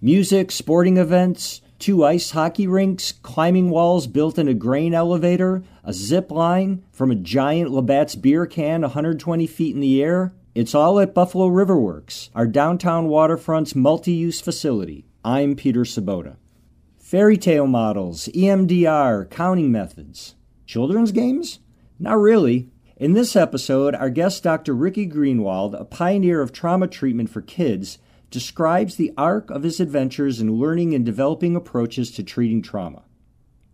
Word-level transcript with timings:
Music, 0.00 0.52
sporting 0.52 0.96
events, 0.96 1.60
two 1.80 2.04
ice 2.04 2.30
hockey 2.30 2.68
rinks, 2.68 3.10
climbing 3.10 3.68
walls 3.68 4.06
built 4.06 4.38
in 4.38 4.46
a 4.46 4.54
grain 4.54 4.94
elevator, 4.94 5.64
a 5.82 5.92
zip 5.92 6.30
line 6.30 6.84
from 6.92 7.10
a 7.10 7.16
giant 7.16 7.72
Labatt's 7.72 8.14
beer 8.14 8.46
can 8.46 8.82
120 8.82 9.44
feet 9.48 9.74
in 9.74 9.80
the 9.80 10.00
air. 10.00 10.32
It's 10.54 10.72
all 10.72 11.00
at 11.00 11.14
Buffalo 11.14 11.48
Riverworks, 11.48 12.30
our 12.32 12.46
downtown 12.46 13.08
waterfront's 13.08 13.74
multi 13.74 14.12
use 14.12 14.40
facility. 14.40 15.04
I'm 15.24 15.56
Peter 15.56 15.82
Sobota. 15.82 16.36
Fairy 16.96 17.36
tale 17.36 17.66
models, 17.66 18.28
EMDR, 18.28 19.28
counting 19.28 19.72
methods. 19.72 20.36
Children's 20.64 21.10
games? 21.10 21.58
Not 21.98 22.20
really. 22.20 22.70
In 22.96 23.14
this 23.14 23.34
episode, 23.34 23.96
our 23.96 24.10
guest 24.10 24.44
Dr. 24.44 24.74
Ricky 24.74 25.08
Greenwald, 25.08 25.78
a 25.78 25.84
pioneer 25.84 26.40
of 26.40 26.52
trauma 26.52 26.86
treatment 26.86 27.30
for 27.30 27.42
kids, 27.42 27.98
describes 28.30 28.96
the 28.96 29.12
arc 29.16 29.50
of 29.50 29.62
his 29.62 29.80
adventures 29.80 30.40
in 30.40 30.54
learning 30.56 30.94
and 30.94 31.04
developing 31.04 31.56
approaches 31.56 32.10
to 32.12 32.22
treating 32.22 32.62
trauma. 32.62 33.02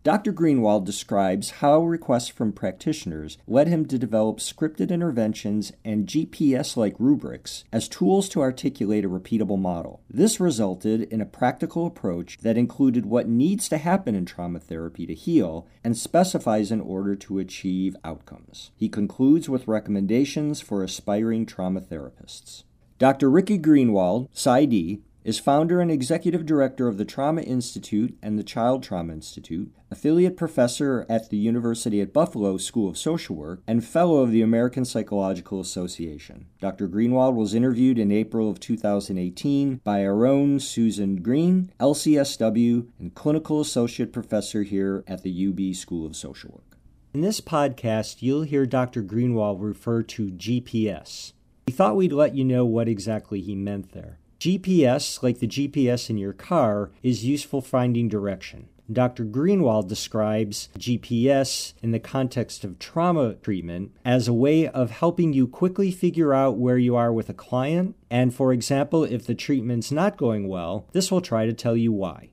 Dr. 0.05 0.34
Greenwald 0.34 0.84
describes 0.84 1.62
how 1.62 1.83
requests 1.83 2.28
from 2.28 2.52
practitioners 2.52 3.38
led 3.46 3.69
him 3.69 3.86
to 3.86 3.98
develop 3.98 4.36
scripted 4.36 4.91
interventions 4.91 5.72
and 5.83 6.06
GPS 6.06 6.77
like 6.77 6.94
rubrics 6.98 7.64
as 7.72 7.88
tools 7.88 8.28
to 8.28 8.42
articulate 8.42 9.06
a 9.06 9.08
repeatable 9.08 9.58
model. 9.58 10.02
This 10.11 10.38
resulted 10.38 11.05
in 11.05 11.22
a 11.22 11.27
practical 11.27 11.86
approach 11.86 12.36
that 12.42 12.58
included 12.58 13.06
what 13.06 13.28
needs 13.28 13.66
to 13.70 13.78
happen 13.78 14.14
in 14.14 14.27
trauma 14.27 14.61
therapy 14.61 15.06
to 15.06 15.14
heal 15.14 15.66
and 15.83 15.96
specifies 15.96 16.70
in 16.70 16.83
order 16.83 17.16
to 17.16 17.39
achieve 17.39 17.96
outcomes. 18.05 18.72
He 18.77 18.91
concludes 18.91 19.48
with 19.48 19.66
recommendations 19.66 20.61
for 20.61 20.84
aspiring 20.84 21.46
trauma 21.46 21.80
therapists. 21.80 22.64
Dr. 22.96 23.28
Ricky 23.28 23.58
Greenwald, 23.58 24.30
PsyD, 24.32 25.00
is 25.24 25.40
founder 25.40 25.80
and 25.80 25.90
executive 25.90 26.46
director 26.46 26.86
of 26.86 26.96
the 26.96 27.04
Trauma 27.04 27.42
Institute 27.42 28.16
and 28.22 28.38
the 28.38 28.44
Child 28.44 28.84
Trauma 28.84 29.12
Institute, 29.14 29.74
affiliate 29.90 30.36
professor 30.36 31.04
at 31.08 31.28
the 31.28 31.36
University 31.36 32.00
at 32.00 32.12
Buffalo 32.12 32.56
School 32.56 32.88
of 32.88 32.96
Social 32.96 33.34
Work, 33.34 33.62
and 33.66 33.84
fellow 33.84 34.18
of 34.18 34.30
the 34.30 34.42
American 34.42 34.84
Psychological 34.84 35.58
Association. 35.58 36.46
Dr. 36.60 36.86
Greenwald 36.86 37.34
was 37.34 37.52
interviewed 37.52 37.98
in 37.98 38.12
April 38.12 38.48
of 38.48 38.60
2018 38.60 39.80
by 39.82 40.04
our 40.06 40.24
own 40.24 40.60
Susan 40.60 41.16
Green, 41.16 41.72
LCSW, 41.80 42.86
and 43.00 43.14
clinical 43.14 43.60
associate 43.60 44.12
professor 44.12 44.62
here 44.62 45.02
at 45.08 45.24
the 45.24 45.48
UB 45.48 45.74
School 45.74 46.06
of 46.06 46.14
Social 46.14 46.50
Work. 46.52 46.78
In 47.12 47.22
this 47.22 47.40
podcast, 47.40 48.22
you'll 48.22 48.42
hear 48.42 48.66
Dr. 48.66 49.02
Greenwald 49.02 49.60
refer 49.60 50.02
to 50.02 50.30
GPS. 50.30 51.32
We 51.66 51.72
thought 51.72 51.96
we'd 51.96 52.12
let 52.12 52.34
you 52.34 52.44
know 52.44 52.66
what 52.66 52.88
exactly 52.88 53.40
he 53.40 53.54
meant 53.54 53.92
there. 53.92 54.18
GPS, 54.38 55.22
like 55.22 55.38
the 55.38 55.48
GPS 55.48 56.11
in 56.11 56.18
your 56.18 56.34
car, 56.34 56.90
is 57.02 57.24
useful 57.24 57.62
finding 57.62 58.08
direction. 58.08 58.68
Dr. 58.92 59.24
Greenwald 59.24 59.89
describes 59.89 60.68
GPS 60.78 61.72
in 61.83 61.92
the 61.92 61.98
context 61.98 62.64
of 62.64 62.78
trauma 62.78 63.34
treatment 63.34 63.92
as 64.05 64.28
a 64.28 64.34
way 64.34 64.68
of 64.68 64.90
helping 64.90 65.33
you 65.33 65.46
quickly 65.46 65.90
figure 65.90 66.34
out 66.34 66.58
where 66.58 66.77
you 66.77 66.94
are 66.94 67.11
with 67.11 67.30
a 67.30 67.34
client. 67.34 67.96
And 68.10 68.34
for 68.34 68.52
example, 68.52 69.02
if 69.02 69.27
the 69.27 69.34
treatment's 69.34 69.90
not 69.90 70.18
going 70.18 70.48
well, 70.48 70.86
this 70.92 71.10
will 71.10 71.22
try 71.22 71.46
to 71.46 71.55
tell 71.55 71.77
you 71.77 71.92
why. 71.92 72.28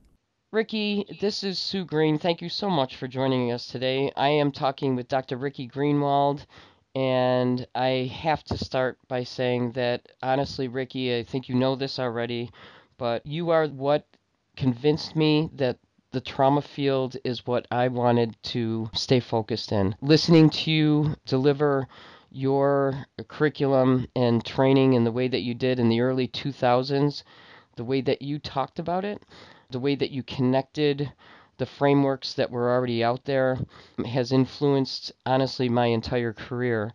Ricky, 0.51 1.05
this 1.21 1.45
is 1.45 1.57
Sue 1.57 1.85
Green. 1.85 2.19
Thank 2.19 2.41
you 2.41 2.49
so 2.49 2.69
much 2.69 2.97
for 2.97 3.07
joining 3.07 3.53
us 3.53 3.67
today. 3.67 4.11
I 4.17 4.27
am 4.27 4.51
talking 4.51 4.97
with 4.97 5.07
Dr. 5.07 5.37
Ricky 5.37 5.65
Greenwald. 5.65 6.45
And 6.95 7.65
I 7.75 8.11
have 8.13 8.43
to 8.45 8.57
start 8.57 8.97
by 9.07 9.23
saying 9.23 9.73
that 9.73 10.11
honestly, 10.21 10.67
Ricky, 10.67 11.15
I 11.17 11.23
think 11.23 11.47
you 11.49 11.55
know 11.55 11.75
this 11.75 11.99
already, 11.99 12.51
but 12.97 13.25
you 13.25 13.49
are 13.51 13.67
what 13.67 14.05
convinced 14.57 15.15
me 15.15 15.49
that 15.55 15.79
the 16.11 16.21
trauma 16.21 16.61
field 16.61 17.15
is 17.23 17.47
what 17.47 17.65
I 17.71 17.87
wanted 17.87 18.35
to 18.43 18.89
stay 18.93 19.19
focused 19.21 19.71
in. 19.71 19.95
Listening 20.01 20.49
to 20.49 20.71
you 20.71 21.15
deliver 21.25 21.87
your 22.29 23.05
curriculum 23.27 24.07
and 24.15 24.43
training 24.43 24.93
in 24.93 25.03
the 25.05 25.11
way 25.11 25.27
that 25.27 25.41
you 25.41 25.53
did 25.53 25.79
in 25.79 25.89
the 25.89 26.01
early 26.01 26.27
2000s, 26.27 27.23
the 27.77 27.83
way 27.85 28.01
that 28.01 28.21
you 28.21 28.39
talked 28.39 28.79
about 28.79 29.05
it, 29.05 29.23
the 29.69 29.79
way 29.79 29.95
that 29.95 30.11
you 30.11 30.23
connected 30.23 31.11
the 31.61 31.65
frameworks 31.67 32.33
that 32.33 32.49
were 32.49 32.71
already 32.71 33.03
out 33.03 33.23
there 33.25 33.55
has 34.03 34.31
influenced 34.31 35.11
honestly 35.27 35.69
my 35.69 35.85
entire 35.85 36.33
career. 36.33 36.91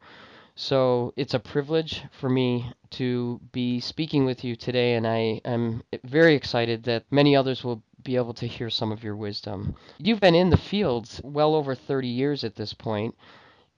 So 0.57 1.13
it's 1.17 1.35
a 1.35 1.39
privilege 1.39 2.03
for 2.11 2.29
me 2.29 2.73
to 2.99 3.41
be 3.53 3.79
speaking 3.79 4.25
with 4.25 4.43
you 4.43 4.57
today, 4.57 4.95
and 4.95 5.07
I 5.07 5.41
am 5.45 5.85
very 6.03 6.35
excited 6.35 6.83
that 6.83 7.05
many 7.13 7.37
others 7.37 7.63
will 7.63 7.81
be 8.03 8.17
able 8.17 8.35
to 8.35 8.47
hear 8.49 8.69
some 8.69 8.91
of 8.91 9.05
your 9.05 9.15
wisdom. 9.15 9.77
You've 9.99 10.19
been 10.19 10.35
in 10.35 10.51
the 10.51 10.57
fields 10.57 11.21
well 11.23 11.55
over 11.55 11.77
30 11.77 12.09
years 12.09 12.43
at 12.43 12.57
this 12.57 12.75
point, 12.75 13.15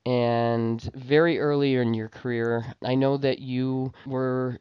and 0.07 0.81
very 0.95 1.39
early 1.39 1.75
in 1.75 1.93
your 1.93 2.09
career, 2.09 2.65
I 2.83 2.95
know 2.95 3.19
that 3.19 3.41
you 3.41 3.93
were 4.07 4.59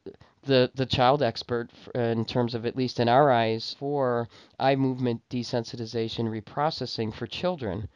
the 0.47 0.72
the 0.74 0.85
child 0.85 1.22
expert 1.22 1.69
uh, 1.96 2.00
in 2.00 2.25
terms 2.25 2.56
of 2.56 2.66
at 2.66 2.75
least 2.75 3.00
in 3.00 3.08
our 3.08 3.31
eyes 3.31 3.75
for 3.78 4.28
eye 4.59 4.75
movement 4.75 5.22
desensitization 5.30 6.25
reprocessing 6.25 7.13
for 7.13 7.28
children. 7.28 7.88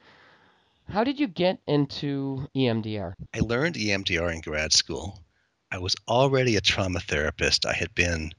How 0.90 1.04
did 1.04 1.20
you 1.20 1.28
get 1.28 1.60
into 1.68 2.48
EMDR? 2.56 3.14
I 3.34 3.40
learned 3.40 3.76
EMDR 3.76 4.34
in 4.34 4.42
grad 4.42 4.74
school. 4.74 5.20
I 5.72 5.78
was 5.78 5.96
already 6.08 6.58
a 6.58 6.62
trauma 6.62 7.00
therapist. 7.00 7.66
I 7.66 7.74
had 7.74 7.96
been 7.96 8.34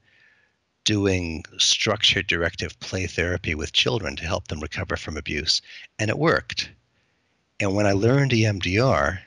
doing 0.83 1.43
structured 1.57 2.27
directive 2.27 2.79
play 2.79 3.07
therapy 3.07 3.55
with 3.55 3.73
children 3.73 4.15
to 4.17 4.25
help 4.25 4.47
them 4.47 4.59
recover 4.59 4.95
from 4.95 5.17
abuse, 5.17 5.61
and 5.97 6.09
it 6.09 6.17
worked. 6.17 6.69
And 7.59 7.75
when 7.75 7.87
I 7.87 7.93
learned 7.93 8.31
EMDR, 8.31 9.19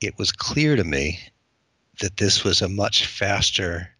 it 0.00 0.16
was 0.18 0.32
clear 0.32 0.76
to 0.76 0.84
me 0.84 1.20
that 2.00 2.16
this 2.16 2.44
was 2.44 2.62
a 2.62 2.68
much 2.68 3.06
faster 3.06 3.90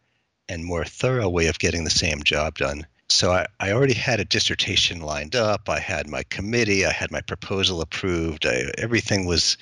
and 0.48 0.64
more 0.64 0.84
thorough 0.84 1.28
way 1.28 1.46
of 1.46 1.58
getting 1.58 1.84
the 1.84 1.90
same 1.90 2.22
job 2.22 2.58
done. 2.58 2.86
So 3.08 3.32
I, 3.32 3.46
I 3.60 3.72
already 3.72 3.94
had 3.94 4.20
a 4.20 4.24
dissertation 4.24 5.00
lined 5.00 5.36
up. 5.36 5.68
I 5.68 5.78
had 5.78 6.08
my 6.08 6.24
committee. 6.24 6.84
I 6.84 6.92
had 6.92 7.10
my 7.10 7.20
proposal 7.20 7.80
approved. 7.80 8.46
I, 8.46 8.72
everything 8.78 9.26
was 9.26 9.56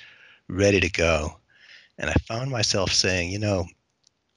ready 0.49 0.81
to 0.81 0.91
go. 0.91 1.37
And 1.99 2.11
I 2.11 2.15
found 2.27 2.51
myself 2.51 2.93
saying, 2.93 3.31
you 3.31 3.39
know, 3.39 3.67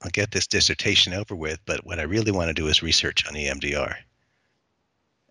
I'll 0.03 0.11
get 0.11 0.31
this 0.31 0.47
dissertation 0.47 1.13
over 1.13 1.35
with, 1.35 1.59
but 1.65 1.85
what 1.85 1.99
I 1.99 2.03
really 2.03 2.31
want 2.31 2.49
to 2.49 2.53
do 2.53 2.67
is 2.67 2.83
research 2.83 3.27
on 3.27 3.33
EMDR. 3.33 3.95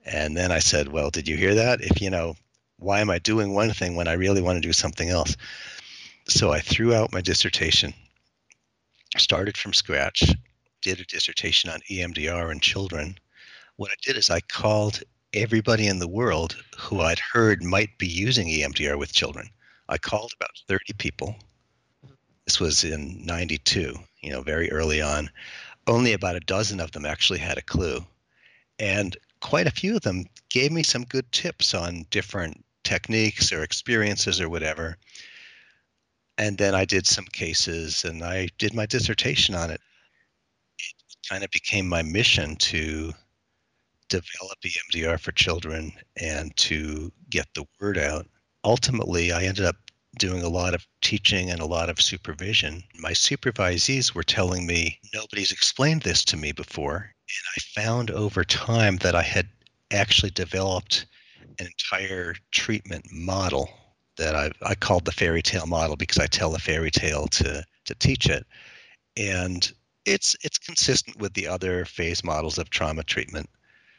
And 0.04 0.36
then 0.36 0.50
I 0.50 0.58
said, 0.58 0.88
well, 0.88 1.10
did 1.10 1.28
you 1.28 1.36
hear 1.36 1.56
that? 1.56 1.80
If 1.80 2.00
you 2.00 2.10
know, 2.10 2.34
why 2.78 3.00
am 3.00 3.10
I 3.10 3.18
doing 3.18 3.54
one 3.54 3.72
thing 3.72 3.94
when 3.94 4.08
I 4.08 4.14
really 4.14 4.42
want 4.42 4.56
to 4.56 4.66
do 4.66 4.72
something 4.72 5.08
else? 5.08 5.36
So 6.28 6.52
I 6.52 6.60
threw 6.60 6.94
out 6.94 7.12
my 7.12 7.20
dissertation 7.20 7.94
started 9.18 9.56
from 9.56 9.72
scratch, 9.72 10.24
did 10.82 11.00
a 11.00 11.04
dissertation 11.04 11.70
on 11.70 11.80
EMDR 11.90 12.52
in 12.52 12.60
children. 12.60 13.18
What 13.76 13.90
I 13.90 13.96
did 14.02 14.16
is 14.16 14.30
I 14.30 14.40
called 14.40 15.02
everybody 15.34 15.86
in 15.86 15.98
the 15.98 16.08
world 16.08 16.56
who 16.78 17.00
I'd 17.00 17.18
heard 17.18 17.62
might 17.62 17.98
be 17.98 18.06
using 18.06 18.48
EMDR 18.48 18.98
with 18.98 19.12
children. 19.12 19.50
I 19.88 19.98
called 19.98 20.32
about 20.34 20.50
30 20.68 20.92
people. 20.94 21.36
This 22.46 22.60
was 22.60 22.84
in 22.84 23.24
92, 23.26 23.98
you 24.20 24.30
know, 24.30 24.42
very 24.42 24.70
early 24.70 25.00
on. 25.00 25.30
Only 25.86 26.12
about 26.12 26.36
a 26.36 26.40
dozen 26.40 26.80
of 26.80 26.92
them 26.92 27.06
actually 27.06 27.40
had 27.40 27.58
a 27.58 27.62
clue. 27.62 28.04
And 28.78 29.16
quite 29.40 29.66
a 29.66 29.72
few 29.72 29.96
of 29.96 30.02
them 30.02 30.26
gave 30.48 30.72
me 30.72 30.82
some 30.82 31.04
good 31.04 31.30
tips 31.32 31.74
on 31.74 32.06
different 32.10 32.64
techniques 32.84 33.52
or 33.52 33.62
experiences 33.62 34.40
or 34.40 34.48
whatever 34.48 34.96
and 36.38 36.58
then 36.58 36.74
I 36.74 36.84
did 36.84 37.06
some 37.06 37.24
cases 37.24 38.04
and 38.04 38.22
I 38.22 38.48
did 38.58 38.74
my 38.74 38.86
dissertation 38.86 39.54
on 39.54 39.70
it. 39.70 39.80
It 40.78 41.28
kind 41.28 41.44
of 41.44 41.50
became 41.50 41.88
my 41.88 42.02
mission 42.02 42.56
to 42.56 43.12
develop 44.08 44.58
EMDR 44.64 45.18
for 45.18 45.32
children 45.32 45.92
and 46.20 46.54
to 46.56 47.12
get 47.30 47.46
the 47.54 47.64
word 47.80 47.98
out. 47.98 48.26
Ultimately, 48.64 49.32
I 49.32 49.44
ended 49.44 49.64
up 49.64 49.76
doing 50.18 50.42
a 50.42 50.48
lot 50.48 50.74
of 50.74 50.86
teaching 51.00 51.50
and 51.50 51.60
a 51.60 51.66
lot 51.66 51.90
of 51.90 52.00
supervision. 52.00 52.82
My 52.98 53.12
supervisees 53.12 54.14
were 54.14 54.22
telling 54.22 54.66
me, 54.66 54.98
nobody's 55.12 55.52
explained 55.52 56.02
this 56.02 56.24
to 56.26 56.36
me 56.36 56.52
before. 56.52 56.96
And 56.96 57.46
I 57.56 57.80
found 57.80 58.10
over 58.10 58.44
time 58.44 58.96
that 58.98 59.14
I 59.14 59.22
had 59.22 59.48
actually 59.90 60.30
developed 60.30 61.06
an 61.58 61.66
entire 61.66 62.34
treatment 62.50 63.06
model 63.10 63.68
that 64.16 64.34
I, 64.34 64.50
I 64.62 64.74
called 64.74 65.04
the 65.04 65.12
fairy 65.12 65.42
tale 65.42 65.66
model 65.66 65.96
because 65.96 66.18
I 66.18 66.26
tell 66.26 66.54
a 66.54 66.58
fairy 66.58 66.90
tale 66.90 67.26
to, 67.28 67.64
to 67.84 67.94
teach 67.94 68.26
it. 68.28 68.46
And 69.16 69.70
it's 70.04 70.36
it's 70.42 70.58
consistent 70.58 71.18
with 71.18 71.34
the 71.34 71.48
other 71.48 71.84
phase 71.84 72.22
models 72.22 72.58
of 72.58 72.70
trauma 72.70 73.02
treatment. 73.02 73.50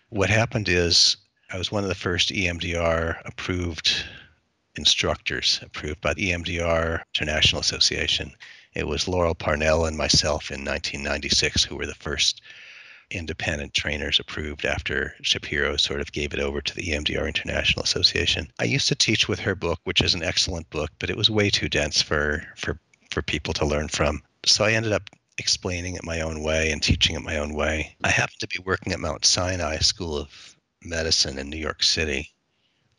What 0.10 0.30
happened 0.30 0.70
is 0.70 1.18
I 1.52 1.58
was 1.58 1.72
one 1.72 1.84
of 1.84 1.90
the 1.90 1.96
first 1.96 2.30
EMDR 2.30 3.22
approved 3.26 4.06
instructors, 4.76 5.60
approved 5.62 6.02
by 6.02 6.14
the 6.14 6.32
EMDR 6.32 7.02
International 7.16 7.60
Association. 7.62 8.32
It 8.74 8.88
was 8.88 9.08
Laurel 9.08 9.36
Parnell 9.36 9.86
and 9.86 9.98
myself 9.98 10.52
in 10.52 10.64
1996 10.64 11.64
who 11.64 11.76
were 11.76 11.86
the 11.86 11.96
first 11.96 12.42
independent 13.10 13.74
trainers 13.74 14.20
approved 14.20 14.66
after 14.66 15.16
Shapiro 15.22 15.78
sort 15.78 16.02
of 16.02 16.12
gave 16.12 16.34
it 16.34 16.40
over 16.40 16.62
to 16.62 16.76
the 16.76 16.90
EMDR 16.90 17.28
International 17.28 17.84
Association. 17.84 18.52
I 18.60 18.66
used 18.66 18.90
to 18.90 18.96
teach 18.96 19.28
with 19.28 19.40
her 19.40 19.56
book, 19.56 19.80
which 19.84 20.02
is 20.02 20.14
an 20.14 20.24
excellent 20.24 20.70
book, 20.70 20.92
but 21.00 21.10
it 21.10 21.18
was 21.18 21.30
way 21.30 21.50
too 21.50 21.70
dense 21.70 22.02
for 22.02 22.44
for 22.58 22.80
for 23.12 23.22
people 23.22 23.54
to 23.56 23.66
learn 23.66 23.88
from. 23.88 24.22
So 24.46 24.66
I 24.66 24.74
ended 24.74 24.92
up 24.92 25.10
explaining 25.38 25.96
it 25.96 26.04
my 26.04 26.22
own 26.22 26.42
way 26.42 26.72
and 26.72 26.82
teaching 26.82 27.16
it 27.16 27.22
my 27.22 27.38
own 27.38 27.54
way. 27.54 27.96
I 28.04 28.10
happened 28.10 28.40
to 28.40 28.48
be 28.48 28.60
working 28.66 28.94
at 28.94 29.00
Mount 29.00 29.24
Sinai 29.24 29.78
School 29.78 30.18
of 30.18 30.56
Medicine 30.84 31.38
in 31.38 31.50
New 31.50 31.58
York 31.58 31.84
City 31.84 32.34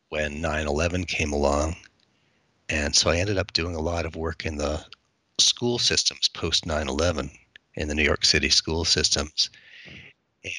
when 0.08 0.40
9/11 0.40 1.06
came 1.06 1.32
along. 1.32 1.76
And 2.69 2.94
so 2.94 3.10
I 3.10 3.16
ended 3.19 3.38
up 3.38 3.52
doing 3.52 3.75
a 3.75 3.81
lot 3.81 4.06
of 4.06 4.16
work 4.16 4.46
in 4.46 4.56
the 4.56 4.84
school 5.38 5.78
systems 5.78 6.28
post 6.28 6.66
9/11 6.66 7.31
in 7.75 7.88
the 7.88 7.94
New 7.94 8.02
York 8.02 8.25
City 8.25 8.50
school 8.50 8.84
systems 8.84 9.50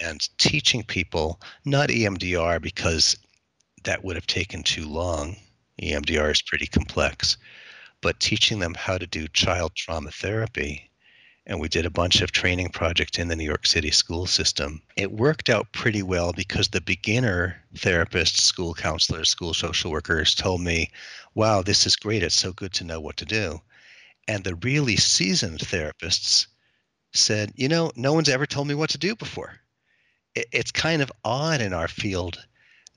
and 0.01 0.27
teaching 0.37 0.83
people 0.83 1.39
not 1.65 1.89
EMDR 1.89 2.61
because 2.61 3.17
that 3.83 4.03
would 4.03 4.15
have 4.15 4.27
taken 4.27 4.63
too 4.63 4.87
long. 4.87 5.37
EMDR 5.81 6.31
is 6.31 6.41
pretty 6.41 6.67
complex, 6.67 7.37
but 8.01 8.19
teaching 8.19 8.59
them 8.59 8.73
how 8.73 8.97
to 8.97 9.07
do 9.07 9.27
child 9.27 9.73
trauma 9.75 10.11
therapy. 10.11 10.89
And 11.45 11.59
we 11.59 11.69
did 11.69 11.85
a 11.85 11.91
bunch 11.91 12.21
of 12.21 12.31
training 12.31 12.69
projects 12.69 13.17
in 13.17 13.27
the 13.27 13.35
New 13.35 13.45
York 13.45 13.65
City 13.65 13.89
school 13.89 14.27
system. 14.27 14.81
It 14.95 15.11
worked 15.11 15.49
out 15.49 15.71
pretty 15.71 16.03
well 16.03 16.33
because 16.33 16.67
the 16.67 16.81
beginner 16.81 17.63
therapists, 17.73 18.41
school 18.41 18.73
counselors, 18.73 19.29
school 19.29 19.53
social 19.53 19.89
workers 19.89 20.35
told 20.35 20.61
me, 20.61 20.91
wow, 21.33 21.61
this 21.61 21.87
is 21.87 21.95
great. 21.95 22.21
It's 22.21 22.35
so 22.35 22.51
good 22.51 22.73
to 22.73 22.83
know 22.83 22.99
what 22.99 23.17
to 23.17 23.25
do. 23.25 23.61
And 24.27 24.43
the 24.43 24.55
really 24.55 24.97
seasoned 24.97 25.59
therapists 25.59 26.45
said, 27.13 27.53
you 27.55 27.67
know, 27.67 27.91
no 27.95 28.13
one's 28.13 28.29
ever 28.29 28.45
told 28.45 28.67
me 28.67 28.75
what 28.75 28.91
to 28.91 28.99
do 28.99 29.15
before 29.15 29.59
it's 30.35 30.71
kind 30.71 31.01
of 31.01 31.11
odd 31.23 31.61
in 31.61 31.73
our 31.73 31.87
field 31.87 32.37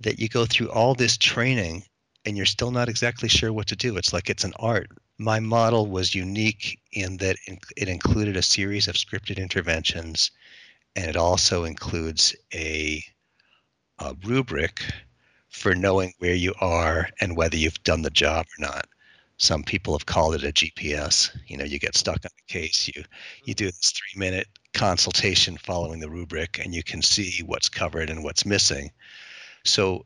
that 0.01 0.19
you 0.19 0.29
go 0.29 0.47
through 0.47 0.71
all 0.71 0.95
this 0.95 1.17
training 1.17 1.85
and 2.25 2.37
you're 2.37 2.47
still 2.47 2.71
not 2.71 2.89
exactly 2.89 3.29
sure 3.29 3.53
what 3.53 3.69
to 3.69 3.77
do. 3.77 3.97
It's 3.97 4.13
like 4.13 4.31
it's 4.31 4.45
an 4.45 4.53
art. 4.57 4.91
My 5.19 5.41
model 5.41 5.87
was 5.87 6.15
unique 6.15 6.81
in 6.93 7.17
that 7.19 7.37
it 7.77 7.89
included 7.89 8.37
a 8.37 8.43
series 8.43 8.89
of 8.89 8.95
scripted 8.95 9.39
interventions, 9.39 10.31
and 10.97 11.09
it 11.09 11.17
also 11.17 11.65
includes 11.65 12.35
a, 12.55 13.03
a 13.99 14.15
rubric 14.25 14.83
for 15.49 15.75
knowing 15.75 16.13
where 16.19 16.35
you 16.35 16.55
are 16.61 17.09
and 17.21 17.37
whether 17.37 17.57
you've 17.57 17.83
done 17.83 18.03
the 18.03 18.11
job 18.11 18.47
or 18.47 18.63
not. 18.63 18.87
Some 19.37 19.65
people 19.65 19.95
have 19.95 20.07
called 20.07 20.35
it 20.35 20.45
a 20.45 20.53
GPS. 20.53 21.37
You 21.47 21.57
know, 21.57 21.65
you 21.65 21.79
get 21.79 21.97
stuck 21.97 22.25
on 22.25 22.31
a 22.49 22.53
case, 22.53 22.89
you 22.89 23.05
you 23.45 23.55
do 23.55 23.67
this 23.67 23.93
three 23.93 24.19
minute 24.19 24.47
consultation 24.73 25.57
following 25.57 26.01
the 26.01 26.11
rubric, 26.11 26.59
and 26.59 26.75
you 26.75 26.83
can 26.83 27.03
see 27.03 27.43
what's 27.45 27.69
covered 27.69 28.11
and 28.11 28.25
what's 28.25 28.47
missing. 28.47 28.91
So, 29.65 30.05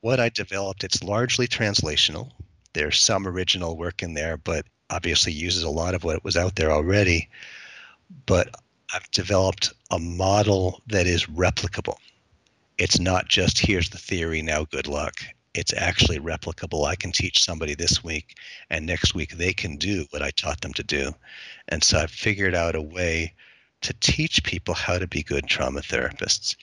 what 0.00 0.20
I 0.20 0.28
developed, 0.28 0.84
it's 0.84 1.02
largely 1.02 1.46
translational. 1.46 2.30
There's 2.72 3.00
some 3.00 3.26
original 3.26 3.76
work 3.76 4.02
in 4.02 4.14
there, 4.14 4.36
but 4.36 4.66
obviously 4.88 5.32
uses 5.32 5.62
a 5.62 5.70
lot 5.70 5.94
of 5.94 6.04
what 6.04 6.24
was 6.24 6.36
out 6.36 6.56
there 6.56 6.70
already. 6.70 7.28
But 8.26 8.54
I've 8.92 9.10
developed 9.10 9.72
a 9.90 9.98
model 9.98 10.82
that 10.86 11.06
is 11.06 11.26
replicable. 11.26 11.96
It's 12.78 12.98
not 12.98 13.28
just 13.28 13.58
here's 13.58 13.90
the 13.90 13.98
theory, 13.98 14.42
now 14.42 14.64
good 14.64 14.86
luck 14.86 15.20
it's 15.54 15.74
actually 15.74 16.20
replicable. 16.20 16.86
I 16.86 16.94
can 16.94 17.12
teach 17.12 17.42
somebody 17.42 17.74
this 17.74 18.04
week, 18.04 18.36
and 18.68 18.86
next 18.86 19.14
week 19.14 19.32
they 19.32 19.52
can 19.52 19.76
do 19.76 20.06
what 20.10 20.22
I 20.22 20.30
taught 20.30 20.60
them 20.60 20.72
to 20.74 20.82
do. 20.82 21.12
And 21.68 21.82
so 21.82 21.98
I've 21.98 22.10
figured 22.10 22.54
out 22.54 22.76
a 22.76 22.82
way 22.82 23.34
to 23.82 23.94
teach 23.94 24.44
people 24.44 24.74
how 24.74 24.98
to 24.98 25.06
be 25.06 25.22
good 25.22 25.46
trauma 25.46 25.80
therapists. 25.80 26.56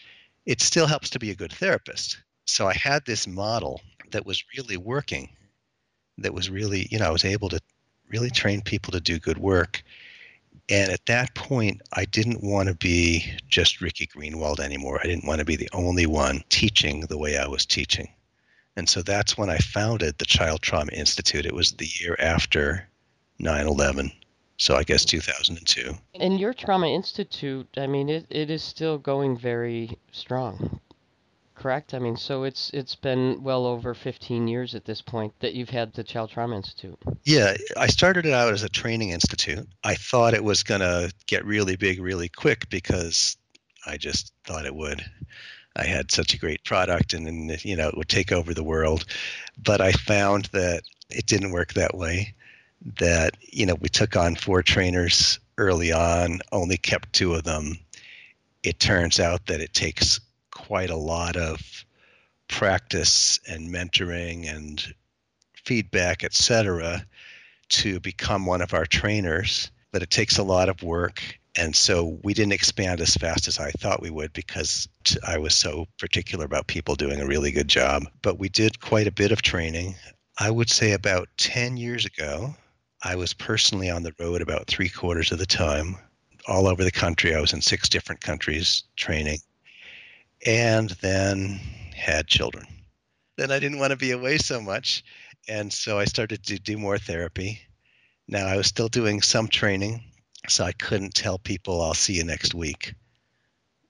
It 0.45 0.61
still 0.61 0.87
helps 0.87 1.09
to 1.11 1.19
be 1.19 1.31
a 1.31 1.35
good 1.35 1.51
therapist. 1.51 2.21
So 2.45 2.67
I 2.67 2.73
had 2.73 3.05
this 3.05 3.27
model 3.27 3.81
that 4.11 4.25
was 4.25 4.43
really 4.55 4.77
working, 4.77 5.29
that 6.17 6.33
was 6.33 6.49
really, 6.49 6.87
you 6.91 6.99
know, 6.99 7.05
I 7.05 7.11
was 7.11 7.25
able 7.25 7.49
to 7.49 7.59
really 8.09 8.29
train 8.29 8.61
people 8.61 8.91
to 8.93 9.01
do 9.01 9.19
good 9.19 9.37
work. 9.37 9.83
And 10.69 10.91
at 10.91 11.05
that 11.05 11.33
point, 11.35 11.81
I 11.93 12.05
didn't 12.05 12.43
want 12.43 12.67
to 12.67 12.75
be 12.75 13.25
just 13.47 13.81
Ricky 13.81 14.07
Greenwald 14.07 14.59
anymore. 14.59 14.99
I 15.01 15.07
didn't 15.07 15.27
want 15.27 15.39
to 15.39 15.45
be 15.45 15.55
the 15.55 15.69
only 15.73 16.05
one 16.05 16.43
teaching 16.49 17.01
the 17.01 17.17
way 17.17 17.37
I 17.37 17.47
was 17.47 17.65
teaching. 17.65 18.09
And 18.75 18.87
so 18.87 19.01
that's 19.01 19.37
when 19.37 19.49
I 19.49 19.57
founded 19.57 20.17
the 20.17 20.25
Child 20.25 20.61
Trauma 20.61 20.91
Institute. 20.91 21.45
It 21.45 21.55
was 21.55 21.73
the 21.73 21.89
year 21.99 22.15
after 22.19 22.87
9 23.39 23.67
11. 23.67 24.11
So 24.57 24.75
I 24.75 24.83
guess 24.83 25.05
2002. 25.05 25.93
And 26.15 26.39
your 26.39 26.53
Trauma 26.53 26.87
Institute, 26.87 27.67
I 27.77 27.85
mean, 27.85 28.09
it, 28.09 28.25
it 28.29 28.49
is 28.49 28.63
still 28.63 28.97
going 28.97 29.37
very 29.37 29.99
strong, 30.11 30.79
correct? 31.53 31.93
I 31.93 31.99
mean, 31.99 32.17
so 32.17 32.43
it's 32.43 32.71
it's 32.71 32.95
been 32.95 33.43
well 33.43 33.67
over 33.67 33.93
15 33.93 34.47
years 34.47 34.73
at 34.73 34.83
this 34.85 35.01
point 35.01 35.33
that 35.41 35.53
you've 35.53 35.69
had 35.69 35.93
the 35.93 36.03
Child 36.03 36.31
Trauma 36.31 36.55
Institute. 36.55 36.97
Yeah, 37.23 37.55
I 37.77 37.87
started 37.87 38.25
it 38.25 38.33
out 38.33 38.51
as 38.51 38.63
a 38.63 38.69
training 38.69 39.11
institute. 39.11 39.67
I 39.83 39.93
thought 39.93 40.33
it 40.33 40.43
was 40.43 40.63
going 40.63 40.81
to 40.81 41.13
get 41.27 41.45
really 41.45 41.75
big 41.75 42.01
really 42.01 42.29
quick 42.29 42.67
because 42.69 43.37
I 43.85 43.97
just 43.97 44.33
thought 44.43 44.65
it 44.65 44.75
would. 44.75 45.05
I 45.75 45.83
had 45.83 46.11
such 46.11 46.33
a 46.33 46.39
great 46.39 46.63
product 46.63 47.13
and 47.13 47.27
then 47.27 47.57
you 47.61 47.75
know 47.75 47.89
it 47.89 47.97
would 47.97 48.09
take 48.09 48.31
over 48.31 48.55
the 48.55 48.63
world. 48.63 49.05
But 49.55 49.81
I 49.81 49.91
found 49.91 50.45
that 50.45 50.81
it 51.11 51.27
didn't 51.27 51.51
work 51.51 51.73
that 51.73 51.95
way. 51.95 52.33
That 52.99 53.35
you 53.41 53.65
know 53.65 53.75
we 53.75 53.89
took 53.89 54.15
on 54.15 54.35
four 54.35 54.63
trainers 54.63 55.39
early 55.57 55.91
on, 55.91 56.39
only 56.51 56.77
kept 56.77 57.13
two 57.13 57.33
of 57.33 57.43
them. 57.43 57.79
It 58.63 58.79
turns 58.79 59.19
out 59.19 59.47
that 59.47 59.61
it 59.61 59.73
takes 59.73 60.19
quite 60.51 60.89
a 60.89 60.95
lot 60.95 61.35
of 61.35 61.85
practice 62.47 63.39
and 63.47 63.73
mentoring 63.73 64.49
and 64.49 64.83
feedback, 65.65 66.23
etc., 66.23 67.05
to 67.69 67.99
become 67.99 68.45
one 68.45 68.61
of 68.61 68.73
our 68.73 68.85
trainers. 68.85 69.71
But 69.91 70.03
it 70.03 70.09
takes 70.09 70.37
a 70.37 70.43
lot 70.43 70.69
of 70.69 70.83
work 70.83 71.21
and 71.57 71.75
so 71.75 72.19
we 72.23 72.35
didn't 72.35 72.53
expand 72.53 73.01
as 73.01 73.15
fast 73.15 73.47
as 73.47 73.59
I 73.59 73.71
thought 73.71 74.01
we 74.01 74.11
would 74.11 74.31
because 74.31 74.87
I 75.27 75.39
was 75.39 75.55
so 75.55 75.87
particular 75.97 76.45
about 76.45 76.67
people 76.67 76.93
doing 76.93 77.19
a 77.19 77.25
really 77.25 77.51
good 77.51 77.67
job. 77.67 78.03
But 78.21 78.37
we 78.37 78.47
did 78.47 78.79
quite 78.79 79.07
a 79.07 79.11
bit 79.11 79.31
of 79.31 79.41
training. 79.41 79.95
I 80.37 80.51
would 80.51 80.69
say 80.69 80.91
about 80.91 81.29
10 81.37 81.77
years 81.77 82.05
ago, 82.05 82.55
I 83.03 83.15
was 83.15 83.33
personally 83.33 83.89
on 83.89 84.03
the 84.03 84.13
road 84.19 84.41
about 84.41 84.67
three 84.67 84.89
quarters 84.89 85.31
of 85.31 85.39
the 85.39 85.45
time, 85.45 85.97
all 86.47 86.67
over 86.67 86.83
the 86.83 86.91
country. 86.91 87.35
I 87.35 87.41
was 87.41 87.53
in 87.53 87.61
six 87.61 87.89
different 87.89 88.21
countries 88.21 88.83
training, 88.95 89.39
and 90.45 90.89
then 91.01 91.59
had 91.95 92.27
children. 92.27 92.65
Then 93.37 93.51
I 93.51 93.59
didn't 93.59 93.79
want 93.79 93.91
to 93.91 93.97
be 93.97 94.11
away 94.11 94.37
so 94.37 94.59
much. 94.59 95.03
And 95.47 95.71
so 95.71 95.99
I 95.99 96.05
started 96.05 96.43
to 96.45 96.59
do 96.59 96.77
more 96.77 96.97
therapy. 96.97 97.61
Now 98.27 98.47
I 98.47 98.57
was 98.57 98.67
still 98.67 98.89
doing 98.89 99.21
some 99.21 99.47
training 99.47 100.03
so 100.47 100.63
I 100.63 100.71
couldn't 100.71 101.13
tell 101.13 101.37
people 101.37 101.81
I'll 101.81 101.93
see 101.93 102.13
you 102.13 102.23
next 102.23 102.53
week. 102.53 102.93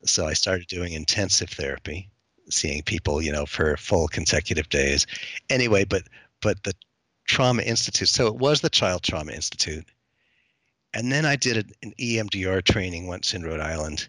So 0.05 0.25
I 0.25 0.33
started 0.33 0.67
doing 0.67 0.93
intensive 0.93 1.49
therapy, 1.49 2.09
seeing 2.49 2.83
people, 2.83 3.21
you 3.21 3.31
know, 3.31 3.45
for 3.45 3.77
full 3.77 4.07
consecutive 4.07 4.69
days. 4.69 5.05
Anyway, 5.49 5.85
but 5.85 6.03
but 6.41 6.63
the 6.63 6.73
Trauma 7.27 7.61
Institute, 7.61 8.09
so 8.09 8.27
it 8.27 8.35
was 8.35 8.61
the 8.61 8.69
Child 8.69 9.03
Trauma 9.03 9.31
Institute. 9.31 9.85
And 10.93 11.11
then 11.11 11.25
I 11.25 11.35
did 11.35 11.73
an 11.83 11.93
EMDR 11.99 12.63
training 12.63 13.07
once 13.07 13.33
in 13.33 13.43
Rhode 13.43 13.59
Island, 13.59 14.07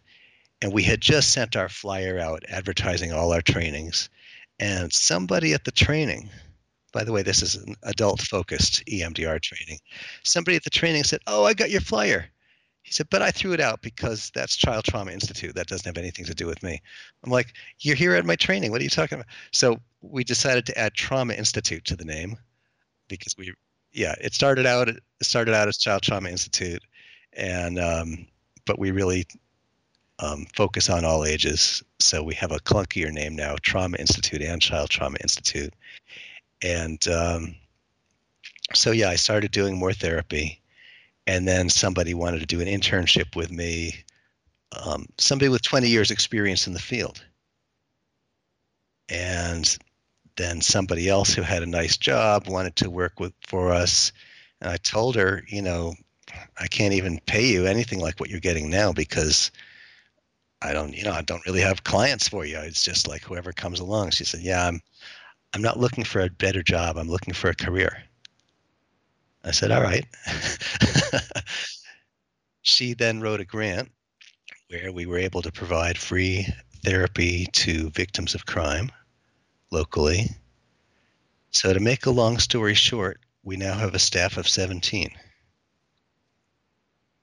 and 0.63 0.73
we 0.73 0.85
had 0.85 1.01
just 1.01 1.33
sent 1.33 1.57
our 1.57 1.69
flyer 1.69 2.19
out 2.19 2.45
advertising 2.49 3.13
all 3.13 3.33
our 3.33 3.43
trainings. 3.43 4.09
And 4.59 4.93
somebody 4.93 5.53
at 5.53 5.65
the 5.65 5.71
training, 5.71 6.31
by 6.93 7.05
the 7.05 7.13
way, 7.13 7.23
this 7.23 7.43
is 7.43 7.57
an 7.57 7.77
adult 7.83 8.23
focused 8.23 8.85
EMDR 8.87 9.41
training. 9.41 9.81
Somebody 10.23 10.57
at 10.57 10.65
the 10.65 10.71
training 10.71 11.05
said, 11.05 11.21
Oh, 11.27 11.45
I 11.45 11.55
got 11.55 11.71
your 11.71 11.81
flyer. 11.81 12.31
He 12.83 12.93
said, 12.93 13.11
but 13.11 13.21
I 13.21 13.31
threw 13.31 13.53
it 13.53 13.61
out 13.61 13.83
because 13.83 14.31
that's 14.35 14.57
Child 14.57 14.85
Trauma 14.85 15.13
Institute. 15.13 15.55
That 15.57 15.67
doesn't 15.67 15.85
have 15.85 16.03
anything 16.03 16.25
to 16.25 16.35
do 16.35 16.47
with 16.47 16.63
me. 16.63 16.81
I'm 17.23 17.31
like, 17.31 17.53
you're 17.81 17.95
here 17.95 18.15
at 18.15 18.25
my 18.25 18.37
training. 18.37 18.71
What 18.71 18.81
are 18.81 18.85
you 18.85 18.89
talking 18.89 19.17
about? 19.17 19.27
So 19.53 19.81
we 20.01 20.25
decided 20.25 20.65
to 20.67 20.79
add 20.79 20.95
Trauma 20.95 21.35
Institute 21.35 21.85
to 21.85 21.97
the 21.97 22.07
name 22.07 22.39
because 23.09 23.37
we, 23.37 23.53
yeah, 23.93 24.15
it 24.21 24.35
started 24.35 24.67
out 24.67 24.89
it 24.89 25.03
started 25.23 25.55
out 25.55 25.69
as 25.69 25.79
Child 25.79 26.03
Trauma 26.03 26.29
Institute, 26.29 26.83
and 27.33 27.79
um, 27.79 28.27
but 28.67 28.79
we 28.79 28.91
really 28.91 29.27
um, 30.19 30.47
focus 30.55 30.91
on 30.91 31.05
all 31.05 31.25
ages. 31.25 31.83
So 31.99 32.23
we 32.23 32.35
have 32.35 32.53
a 32.53 32.59
clunkier 32.59 33.13
name 33.13 33.37
now 33.37 33.57
Trauma 33.63 33.97
Institute 33.99 34.43
and 34.43 34.61
Child 34.61 34.91
Trauma 34.91 35.19
Institute. 35.21 35.73
And 36.63 37.07
um, 37.09 37.55
so, 38.75 38.91
yeah, 38.91 39.09
I 39.09 39.17
started 39.17 39.51
doing 39.51 39.79
more 39.79 39.93
therapy. 39.93 40.61
And 41.27 41.47
then 41.47 41.69
somebody 41.69 42.15
wanted 42.15 42.41
to 42.41 42.47
do 42.47 42.61
an 42.61 42.67
internship 42.67 43.37
with 43.37 43.51
me, 43.51 43.95
um, 44.73 45.07
somebody 45.19 45.51
with 45.51 45.63
20 45.63 45.89
years' 45.89 46.11
experience 46.11 46.67
in 46.67 46.73
the 46.73 46.81
field. 46.81 47.23
And 49.11 49.77
then 50.39 50.61
somebody 50.61 51.09
else 51.09 51.35
who 51.35 51.43
had 51.43 51.63
a 51.63 51.67
nice 51.67 51.97
job 51.97 52.49
wanted 52.49 52.77
to 52.77 52.89
work 52.89 53.21
with 53.21 53.35
for 53.47 53.73
us. 53.73 54.13
And 54.61 54.71
I 54.71 54.77
told 54.77 55.17
her, 55.17 55.43
you 55.49 55.63
know, 55.63 55.95
I 56.59 56.69
can't 56.69 56.95
even 56.95 57.21
pay 57.27 57.49
you 57.49 57.67
anything 57.67 57.99
like 57.99 58.19
what 58.19 58.31
you're 58.31 58.41
getting 58.41 58.71
now 58.71 58.93
because 58.93 59.51
I 60.63 60.73
don't, 60.73 60.97
you 60.97 61.05
know, 61.05 61.13
I 61.13 61.23
don't 61.23 61.45
really 61.45 61.61
have 61.61 61.85
clients 61.85 62.29
for 62.29 62.45
you. 62.45 62.59
It's 62.59 62.85
just 62.85 63.09
like 63.09 63.23
whoever 63.23 63.53
comes 63.53 63.81
along. 63.81 64.11
She 64.11 64.25
said, 64.25 64.41
"Yeah, 64.41 64.67
I'm, 64.67 64.81
I'm 65.53 65.63
not 65.63 65.79
looking 65.79 66.05
for 66.05 66.21
a 66.21 66.31
better 66.31 66.63
job. 66.63 66.97
I'm 66.97 67.09
looking 67.09 67.35
for 67.35 67.49
a 67.49 67.55
career." 67.55 68.03
I 69.45 69.53
said, 69.53 69.71
"All 69.71 69.83
right." 69.83 70.05
she 72.63 72.95
then 72.95 73.21
wrote 73.21 73.41
a 73.41 73.45
grant 73.45 73.91
where 74.69 74.93
we 74.93 75.07
were 75.07 75.19
able 75.19 75.43
to 75.43 75.53
provide 75.53 75.97
free 75.97 76.47
therapy 76.85 77.47
to 77.53 77.91
victims 77.91 78.35
of 78.35 78.47
crime 78.47 78.91
locally. 79.71 80.31
So 81.51 81.73
to 81.73 81.81
make 81.81 82.07
a 82.07 82.11
long 82.11 82.39
story 82.39 82.75
short, 82.75 83.21
we 83.43 83.57
now 83.57 83.75
have 83.75 83.95
a 83.95 83.99
staff 83.99 84.37
of 84.37 84.49
17 84.49 85.11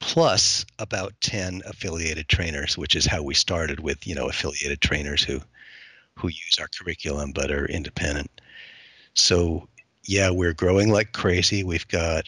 plus 0.05 0.65
about 0.77 1.19
10 1.21 1.63
affiliated 1.65 2.27
trainers, 2.27 2.77
which 2.77 2.95
is 2.95 3.05
how 3.05 3.23
we 3.23 3.33
started 3.33 3.79
with, 3.79 4.05
you 4.05 4.13
know, 4.13 4.29
affiliated 4.29 4.79
trainers 4.79 5.23
who 5.23 5.41
who 6.17 6.29
use 6.29 6.57
our 6.59 6.67
curriculum 6.67 7.31
but 7.33 7.51
are 7.51 7.65
independent. 7.65 8.29
So, 9.15 9.67
yeah, 10.05 10.29
we're 10.29 10.53
growing 10.53 10.89
like 10.89 11.11
crazy. 11.11 11.63
We've 11.63 11.87
got 11.87 12.23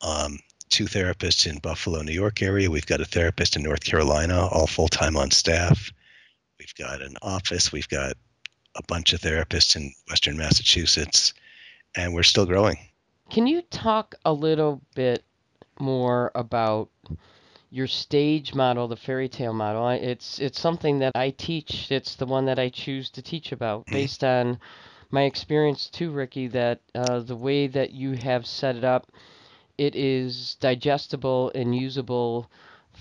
um, 0.00 0.38
two 0.70 0.84
therapists 0.84 1.46
in 1.50 1.58
Buffalo, 1.58 2.00
New 2.00 2.12
York 2.12 2.40
area. 2.40 2.70
We've 2.70 2.86
got 2.86 3.02
a 3.02 3.04
therapist 3.04 3.56
in 3.56 3.64
North 3.64 3.84
Carolina, 3.84 4.46
all 4.46 4.66
full 4.66 4.88
time 4.88 5.16
on 5.16 5.30
staff. 5.30 5.92
We've 6.58 6.74
got 6.76 7.02
an 7.02 7.16
office. 7.20 7.70
We've 7.70 7.88
got 7.88 8.14
a 8.74 8.82
bunch 8.88 9.12
of 9.12 9.20
therapists 9.20 9.76
in 9.76 9.92
Western 10.08 10.36
Massachusetts, 10.36 11.34
and 11.94 12.14
we're 12.14 12.22
still 12.22 12.46
growing. 12.46 12.78
Can 13.30 13.46
you 13.46 13.62
talk 13.62 14.14
a 14.24 14.32
little 14.32 14.82
bit 14.94 15.24
more 15.78 16.30
about 16.34 16.90
your 17.72 17.86
stage 17.86 18.52
model, 18.54 18.86
the 18.86 18.96
fairy 18.96 19.30
tale 19.30 19.54
model. 19.54 19.88
It's 19.88 20.38
it's 20.38 20.60
something 20.60 20.98
that 20.98 21.12
I 21.14 21.30
teach. 21.30 21.90
It's 21.90 22.14
the 22.16 22.26
one 22.26 22.44
that 22.44 22.58
I 22.58 22.68
choose 22.68 23.08
to 23.10 23.22
teach 23.22 23.50
about 23.50 23.86
mm-hmm. 23.86 23.94
based 23.94 24.22
on 24.22 24.60
my 25.10 25.22
experience 25.22 25.88
too, 25.88 26.10
Ricky. 26.10 26.48
That 26.48 26.80
uh, 26.94 27.20
the 27.20 27.34
way 27.34 27.66
that 27.68 27.92
you 27.92 28.12
have 28.12 28.46
set 28.46 28.76
it 28.76 28.84
up, 28.84 29.10
it 29.78 29.96
is 29.96 30.56
digestible 30.60 31.50
and 31.54 31.74
usable 31.74 32.50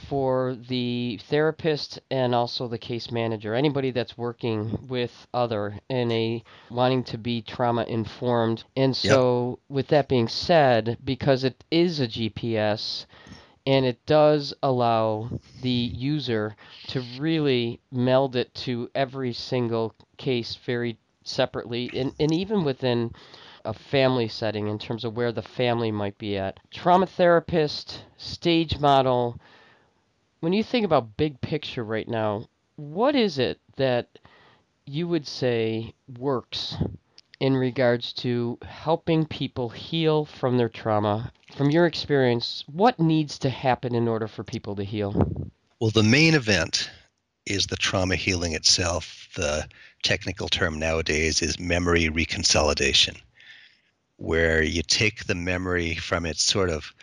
for 0.07 0.55
the 0.67 1.19
therapist 1.29 1.99
and 2.09 2.35
also 2.35 2.67
the 2.67 2.77
case 2.77 3.11
manager, 3.11 3.53
anybody 3.53 3.91
that's 3.91 4.17
working 4.17 4.87
with 4.87 5.27
other 5.33 5.79
in 5.89 6.11
a 6.11 6.43
wanting 6.69 7.03
to 7.03 7.17
be 7.17 7.41
trauma 7.41 7.83
informed. 7.83 8.63
And 8.75 8.95
so, 8.95 9.49
yep. 9.49 9.59
with 9.69 9.87
that 9.87 10.07
being 10.07 10.27
said, 10.27 10.97
because 11.03 11.43
it 11.43 11.63
is 11.71 11.99
a 11.99 12.07
GPS 12.07 13.05
and 13.65 13.85
it 13.85 14.05
does 14.05 14.53
allow 14.63 15.29
the 15.61 15.69
user 15.69 16.55
to 16.87 17.03
really 17.19 17.79
meld 17.91 18.35
it 18.35 18.53
to 18.55 18.89
every 18.95 19.33
single 19.33 19.93
case 20.17 20.57
very 20.65 20.97
separately 21.23 21.89
and, 21.93 22.13
and 22.19 22.33
even 22.33 22.63
within 22.63 23.11
a 23.63 23.73
family 23.73 24.27
setting 24.27 24.67
in 24.67 24.79
terms 24.79 25.05
of 25.05 25.15
where 25.15 25.31
the 25.31 25.41
family 25.41 25.91
might 25.91 26.17
be 26.17 26.37
at. 26.37 26.59
Trauma 26.71 27.05
therapist, 27.05 28.03
stage 28.17 28.79
model, 28.79 29.39
when 30.41 30.53
you 30.53 30.63
think 30.63 30.83
about 30.85 31.15
big 31.15 31.39
picture 31.39 31.83
right 31.83 32.07
now, 32.07 32.47
what 32.75 33.15
is 33.15 33.37
it 33.37 33.59
that 33.77 34.07
you 34.85 35.07
would 35.07 35.27
say 35.27 35.93
works 36.19 36.75
in 37.39 37.55
regards 37.55 38.11
to 38.11 38.57
helping 38.63 39.25
people 39.25 39.69
heal 39.69 40.25
from 40.25 40.57
their 40.57 40.67
trauma? 40.67 41.31
From 41.55 41.69
your 41.69 41.85
experience, 41.85 42.63
what 42.71 42.99
needs 42.99 43.39
to 43.39 43.49
happen 43.49 43.95
in 43.95 44.07
order 44.07 44.27
for 44.27 44.43
people 44.43 44.75
to 44.75 44.83
heal? 44.83 45.51
Well, 45.79 45.91
the 45.91 46.03
main 46.03 46.33
event 46.33 46.89
is 47.45 47.67
the 47.67 47.75
trauma 47.75 48.15
healing 48.15 48.53
itself. 48.53 49.29
The 49.35 49.67
technical 50.03 50.49
term 50.49 50.79
nowadays 50.79 51.41
is 51.43 51.59
memory 51.59 52.09
reconsolidation, 52.09 53.17
where 54.17 54.63
you 54.63 54.81
take 54.81 55.25
the 55.25 55.35
memory 55.35 55.95
from 55.95 56.25
its 56.25 56.43
sort 56.43 56.71
of 56.71 56.93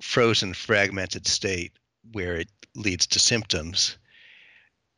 frozen, 0.00 0.54
fragmented 0.54 1.26
state 1.26 1.72
where 2.10 2.36
it 2.36 2.48
leads 2.74 3.06
to 3.08 3.18
symptoms, 3.18 3.96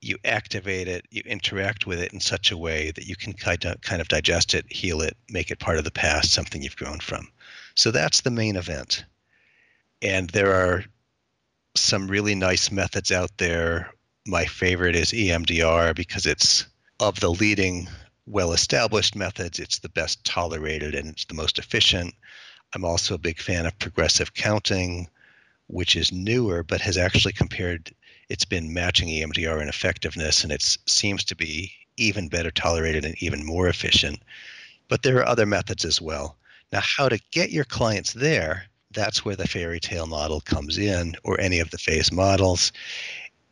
you 0.00 0.18
activate 0.24 0.88
it, 0.88 1.06
you 1.10 1.22
interact 1.24 1.86
with 1.86 2.00
it 2.00 2.12
in 2.12 2.20
such 2.20 2.50
a 2.50 2.56
way 2.56 2.90
that 2.90 3.06
you 3.06 3.16
can 3.16 3.32
kind 3.32 3.64
of, 3.64 3.80
kind 3.80 4.00
of 4.00 4.08
digest 4.08 4.54
it, 4.54 4.70
heal 4.70 5.00
it, 5.00 5.16
make 5.28 5.50
it 5.50 5.58
part 5.58 5.78
of 5.78 5.84
the 5.84 5.90
past, 5.90 6.32
something 6.32 6.62
you've 6.62 6.76
grown 6.76 7.00
from. 7.00 7.28
So 7.74 7.90
that's 7.90 8.20
the 8.20 8.30
main 8.30 8.56
event. 8.56 9.04
And 10.02 10.28
there 10.30 10.52
are 10.52 10.84
some 11.74 12.08
really 12.08 12.34
nice 12.34 12.70
methods 12.70 13.10
out 13.10 13.30
there. 13.38 13.90
My 14.26 14.44
favorite 14.44 14.96
is 14.96 15.12
EMDR 15.12 15.94
because 15.94 16.26
it's 16.26 16.66
of 17.00 17.18
the 17.20 17.30
leading 17.30 17.88
well 18.26 18.52
established 18.52 19.16
methods, 19.16 19.58
it's 19.58 19.80
the 19.80 19.88
best 19.88 20.24
tolerated 20.24 20.94
and 20.94 21.08
it's 21.08 21.24
the 21.26 21.34
most 21.34 21.58
efficient. 21.58 22.14
I'm 22.74 22.84
also 22.84 23.14
a 23.14 23.18
big 23.18 23.38
fan 23.38 23.66
of 23.66 23.78
progressive 23.78 24.34
counting, 24.34 25.08
which 25.66 25.96
is 25.96 26.12
newer 26.12 26.62
but 26.62 26.80
has 26.80 26.96
actually 26.96 27.32
compared 27.32 27.94
it's 28.28 28.44
been 28.44 28.72
matching 28.72 29.08
EMDR 29.08 29.60
in 29.60 29.68
effectiveness 29.68 30.44
and 30.44 30.52
it 30.52 30.62
seems 30.86 31.24
to 31.24 31.36
be 31.36 31.72
even 31.96 32.28
better 32.28 32.50
tolerated 32.50 33.04
and 33.04 33.14
even 33.22 33.44
more 33.44 33.68
efficient. 33.68 34.20
But 34.88 35.02
there 35.02 35.18
are 35.18 35.26
other 35.26 35.46
methods 35.46 35.84
as 35.84 36.00
well. 36.00 36.36
Now, 36.72 36.80
how 36.82 37.08
to 37.08 37.20
get 37.30 37.50
your 37.50 37.64
clients 37.64 38.12
there, 38.12 38.66
that's 38.90 39.24
where 39.24 39.36
the 39.36 39.46
fairy 39.46 39.80
tale 39.80 40.06
model 40.06 40.40
comes 40.40 40.78
in, 40.78 41.14
or 41.22 41.40
any 41.40 41.60
of 41.60 41.70
the 41.70 41.78
phase 41.78 42.10
models. 42.10 42.72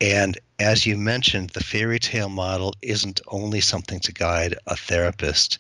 And 0.01 0.39
as 0.59 0.87
you 0.87 0.97
mentioned, 0.97 1.51
the 1.51 1.63
fairy 1.63 1.99
tale 1.99 2.29
model 2.29 2.75
isn't 2.83 3.21
only 3.29 3.61
something 3.61 4.01
to 4.01 4.13
guide 4.13 4.57
a 4.67 4.77
therapist, 4.77 5.59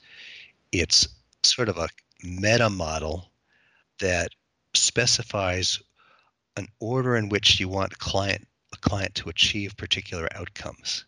it's 0.72 1.08
sort 1.42 1.68
of 1.68 1.76
a 1.76 1.88
meta 2.24 2.70
model 2.70 3.30
that 4.00 4.30
specifies 4.74 5.80
an 6.56 6.68
order 6.80 7.16
in 7.16 7.28
which 7.28 7.60
you 7.60 7.68
want 7.68 7.92
a 7.92 7.96
client 7.96 8.46
a 8.72 8.76
client 8.78 9.14
to 9.16 9.28
achieve 9.28 9.76
particular 9.76 10.28
outcomes. 10.34 11.04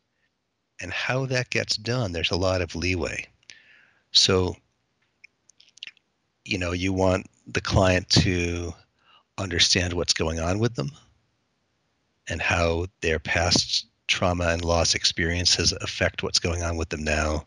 And 0.80 0.92
how 0.92 1.26
that 1.26 1.50
gets 1.50 1.76
done, 1.76 2.12
there's 2.12 2.30
a 2.30 2.36
lot 2.36 2.60
of 2.60 2.74
leeway. 2.74 3.26
So, 4.12 4.56
you 6.44 6.58
know, 6.58 6.72
you 6.72 6.92
want 6.92 7.26
the 7.46 7.60
client 7.60 8.08
to 8.10 8.74
understand 9.38 9.92
what's 9.92 10.12
going 10.12 10.40
on 10.40 10.58
with 10.58 10.74
them 10.74 10.90
and 12.28 12.40
how 12.40 12.86
their 13.00 13.18
past 13.18 13.86
trauma 14.06 14.48
and 14.48 14.64
loss 14.64 14.94
experiences 14.94 15.72
affect 15.72 16.22
what's 16.22 16.38
going 16.38 16.62
on 16.62 16.76
with 16.76 16.90
them 16.90 17.04
now. 17.04 17.46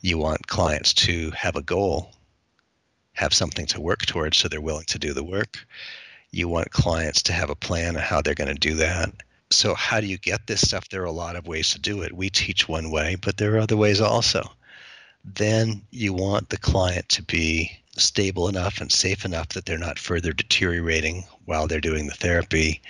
You 0.00 0.18
want 0.18 0.46
clients 0.46 0.92
to 0.94 1.30
have 1.30 1.56
a 1.56 1.62
goal, 1.62 2.12
have 3.14 3.32
something 3.32 3.66
to 3.66 3.80
work 3.80 4.04
towards 4.04 4.36
so 4.36 4.48
they're 4.48 4.60
willing 4.60 4.84
to 4.86 4.98
do 4.98 5.14
the 5.14 5.24
work 5.24 5.66
you 6.30 6.48
want 6.48 6.70
clients 6.70 7.22
to 7.24 7.32
have 7.32 7.50
a 7.50 7.56
plan 7.56 7.96
of 7.96 8.02
how 8.02 8.20
they're 8.20 8.34
going 8.34 8.52
to 8.52 8.54
do 8.54 8.74
that. 8.76 9.10
So, 9.50 9.74
how 9.74 10.00
do 10.00 10.06
you 10.06 10.18
get 10.18 10.46
this 10.46 10.60
stuff? 10.60 10.88
There 10.88 11.02
are 11.02 11.06
a 11.06 11.12
lot 11.12 11.36
of 11.36 11.46
ways 11.46 11.70
to 11.70 11.80
do 11.80 12.02
it. 12.02 12.12
We 12.12 12.30
teach 12.30 12.68
one 12.68 12.90
way, 12.90 13.14
but 13.14 13.36
there 13.36 13.54
are 13.54 13.60
other 13.60 13.76
ways 13.76 14.00
also. 14.00 14.50
Then 15.24 15.82
you 15.90 16.12
want 16.12 16.48
the 16.48 16.58
client 16.58 17.08
to 17.10 17.22
be 17.22 17.70
stable 17.96 18.48
enough 18.48 18.80
and 18.80 18.90
safe 18.90 19.24
enough 19.24 19.50
that 19.50 19.64
they're 19.64 19.78
not 19.78 19.98
further 19.98 20.32
deteriorating 20.32 21.24
while 21.44 21.66
they're 21.66 21.80
doing 21.80 22.06
the 22.06 22.14
therapy. 22.14 22.82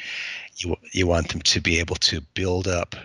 You, 0.57 0.77
you 0.93 1.07
want 1.07 1.29
them 1.29 1.43
to 1.43 1.61
be 1.61 1.79
able 1.79 1.97
to 1.97 2.21
build 2.35 2.67
up 2.67 2.97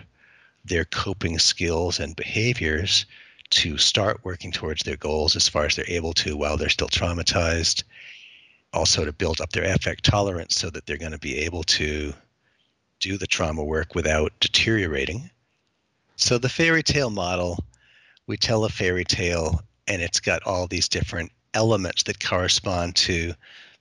their 0.64 0.84
coping 0.84 1.38
skills 1.38 2.00
and 2.00 2.16
behaviors 2.16 3.06
to 3.50 3.76
start 3.76 4.24
working 4.24 4.50
towards 4.50 4.82
their 4.82 4.96
goals 4.96 5.36
as 5.36 5.48
far 5.48 5.66
as 5.66 5.76
they're 5.76 5.84
able 5.88 6.14
to 6.14 6.36
while 6.36 6.56
they're 6.56 6.70
still 6.70 6.88
traumatized 6.88 7.82
also 8.72 9.04
to 9.04 9.12
build 9.12 9.40
up 9.40 9.50
their 9.50 9.64
affect 9.64 10.04
tolerance 10.04 10.56
so 10.56 10.70
that 10.70 10.86
they're 10.86 10.96
going 10.96 11.12
to 11.12 11.18
be 11.18 11.38
able 11.38 11.62
to 11.64 12.12
do 13.00 13.18
the 13.18 13.26
trauma 13.26 13.62
work 13.62 13.94
without 13.94 14.32
deteriorating. 14.40 15.30
So 16.16 16.38
the 16.38 16.48
fairy 16.48 16.82
tale 16.82 17.10
model, 17.10 17.64
we 18.26 18.36
tell 18.36 18.64
a 18.64 18.68
fairy 18.68 19.04
tale 19.04 19.62
and 19.88 20.00
it's 20.00 20.20
got 20.20 20.44
all 20.44 20.66
these 20.66 20.88
different 20.88 21.32
elements 21.54 22.04
that 22.04 22.24
correspond 22.24 22.96
to 22.96 23.34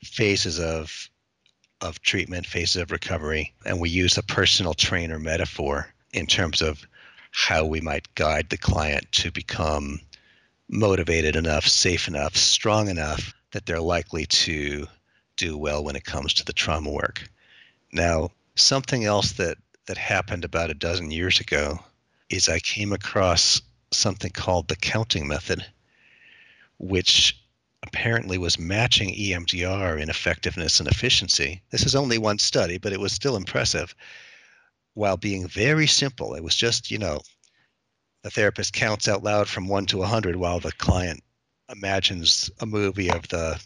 phases 0.03 0.59
of 0.59 1.09
of 1.81 1.99
treatment, 2.01 2.45
phases 2.45 2.75
of 2.75 2.91
recovery, 2.91 3.53
and 3.65 3.79
we 3.79 3.89
use 3.89 4.15
a 4.17 4.23
personal 4.23 4.75
trainer 4.75 5.17
metaphor 5.17 5.91
in 6.13 6.27
terms 6.27 6.61
of 6.61 6.85
how 7.31 7.65
we 7.65 7.81
might 7.81 8.13
guide 8.13 8.47
the 8.49 8.57
client 8.57 9.11
to 9.11 9.31
become 9.31 9.99
motivated 10.69 11.35
enough, 11.35 11.65
safe 11.65 12.07
enough, 12.07 12.35
strong 12.35 12.87
enough 12.87 13.33
that 13.51 13.65
they're 13.65 13.81
likely 13.81 14.25
to 14.25 14.87
do 15.37 15.57
well 15.57 15.83
when 15.83 15.95
it 15.95 16.03
comes 16.03 16.35
to 16.35 16.45
the 16.45 16.53
trauma 16.53 16.89
work. 16.89 17.29
Now, 17.91 18.29
something 18.55 19.03
else 19.05 19.33
that 19.33 19.57
that 19.87 19.97
happened 19.97 20.45
about 20.45 20.69
a 20.69 20.75
dozen 20.75 21.11
years 21.11 21.39
ago 21.39 21.79
is 22.29 22.47
I 22.47 22.59
came 22.59 22.93
across 22.93 23.61
something 23.91 24.31
called 24.31 24.67
the 24.67 24.75
counting 24.75 25.27
method, 25.27 25.65
which 26.77 27.37
apparently 27.83 28.37
was 28.37 28.59
matching 28.59 29.13
EMDR 29.13 29.99
in 29.99 30.09
effectiveness 30.09 30.79
and 30.79 30.87
efficiency. 30.87 31.61
This 31.71 31.85
is 31.85 31.95
only 31.95 32.17
one 32.17 32.37
study, 32.37 32.77
but 32.77 32.93
it 32.93 32.99
was 32.99 33.11
still 33.11 33.35
impressive 33.35 33.95
while 34.93 35.17
being 35.17 35.47
very 35.47 35.87
simple. 35.87 36.35
It 36.35 36.43
was 36.43 36.55
just, 36.55 36.91
you 36.91 36.99
know, 36.99 37.19
the 38.23 38.29
therapist 38.29 38.73
counts 38.73 39.07
out 39.07 39.23
loud 39.23 39.49
from 39.49 39.67
one 39.67 39.87
to 39.87 39.97
100 39.97 40.35
while 40.35 40.59
the 40.59 40.71
client 40.71 41.23
imagines 41.71 42.49
a 42.59 42.65
movie 42.65 43.09
of 43.09 43.27
the, 43.27 43.61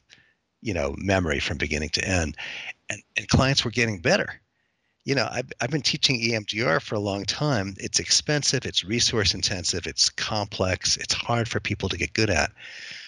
you 0.61 0.73
know, 0.73 0.95
memory 0.97 1.39
from 1.39 1.57
beginning 1.57 1.89
to 1.89 2.07
end. 2.07 2.37
And, 2.89 3.01
and 3.17 3.27
clients 3.27 3.65
were 3.65 3.71
getting 3.71 3.99
better. 3.99 4.41
You 5.03 5.13
know, 5.13 5.27
I've, 5.29 5.51
I've 5.61 5.69
been 5.69 5.83
teaching 5.83 6.19
EMDR 6.19 6.81
for 6.81 6.95
a 6.95 6.99
long 6.99 7.25
time. 7.25 7.75
It's 7.77 7.99
expensive, 7.99 8.65
it's 8.65 8.83
resource 8.83 9.35
intensive, 9.35 9.85
it's 9.85 10.09
complex, 10.09 10.97
it's 10.97 11.13
hard 11.13 11.47
for 11.47 11.59
people 11.59 11.89
to 11.89 11.97
get 11.97 12.13
good 12.13 12.31
at. 12.31 12.51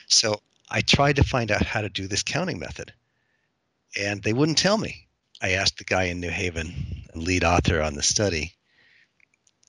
So 0.08 0.42
I 0.70 0.82
tried 0.82 1.16
to 1.16 1.24
find 1.24 1.50
out 1.50 1.66
how 1.66 1.82
to 1.82 1.90
do 1.90 2.08
this 2.08 2.24
counting 2.24 2.60
method, 2.60 2.94
and 4.00 4.22
they 4.22 4.34
wouldn't 4.34 4.60
tell 4.60 4.78
me. 4.78 5.08
I 5.42 5.52
asked 5.52 5.78
the 5.78 5.86
guy 5.86 6.06
in 6.06 6.20
New 6.20 6.30
Haven, 6.30 7.06
lead 7.16 7.44
author 7.44 7.82
on 7.82 7.96
the 7.96 8.04
study. 8.04 8.54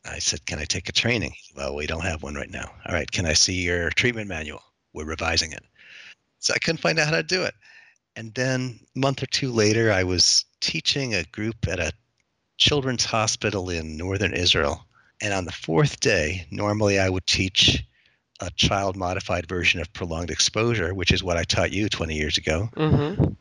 I 0.04 0.18
said, 0.18 0.44
"Can 0.44 0.58
I 0.58 0.64
take 0.64 0.88
a 0.88 0.92
training?" 0.92 1.34
Well, 1.54 1.74
we 1.74 1.86
don't 1.86 2.04
have 2.04 2.22
one 2.22 2.34
right 2.34 2.50
now. 2.50 2.70
All 2.86 2.94
right, 2.94 3.10
can 3.10 3.26
I 3.26 3.34
see 3.34 3.62
your 3.62 3.90
treatment 3.90 4.28
manual? 4.28 4.62
We're 4.98 5.04
revising 5.04 5.52
it. 5.52 5.64
So 6.40 6.54
I 6.54 6.58
couldn't 6.58 6.80
find 6.80 6.98
out 6.98 7.08
how 7.08 7.16
to 7.16 7.22
do 7.22 7.44
it. 7.44 7.54
And 8.16 8.34
then 8.34 8.80
a 8.96 8.98
month 8.98 9.22
or 9.22 9.26
two 9.26 9.52
later, 9.52 9.92
I 9.92 10.02
was 10.02 10.44
teaching 10.60 11.14
a 11.14 11.22
group 11.22 11.68
at 11.68 11.78
a 11.78 11.92
children's 12.56 13.04
hospital 13.04 13.70
in 13.70 13.96
northern 13.96 14.34
Israel. 14.34 14.84
And 15.22 15.32
on 15.32 15.44
the 15.44 15.52
fourth 15.52 16.00
day, 16.00 16.46
normally 16.50 16.98
I 16.98 17.08
would 17.08 17.26
teach 17.26 17.84
a 18.40 18.50
child 18.50 18.96
modified 18.96 19.48
version 19.48 19.80
of 19.80 19.92
prolonged 19.92 20.30
exposure, 20.30 20.92
which 20.94 21.12
is 21.12 21.22
what 21.22 21.36
I 21.36 21.44
taught 21.44 21.72
you 21.72 21.88
20 21.88 22.14
years 22.16 22.38
ago. 22.38 22.68
Mm-hmm. 22.76 23.34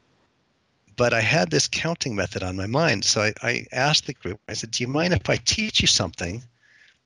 But 0.96 1.14
I 1.14 1.22
had 1.22 1.50
this 1.50 1.68
counting 1.68 2.16
method 2.16 2.44
on 2.44 2.56
my 2.56 2.68
mind. 2.68 3.04
So 3.04 3.22
I, 3.22 3.34
I 3.42 3.66
asked 3.72 4.06
the 4.06 4.14
group, 4.14 4.40
I 4.48 4.54
said, 4.54 4.72
Do 4.72 4.84
you 4.84 4.88
mind 4.88 5.14
if 5.14 5.28
I 5.30 5.38
teach 5.38 5.82
you 5.82 5.88
something 5.88 6.44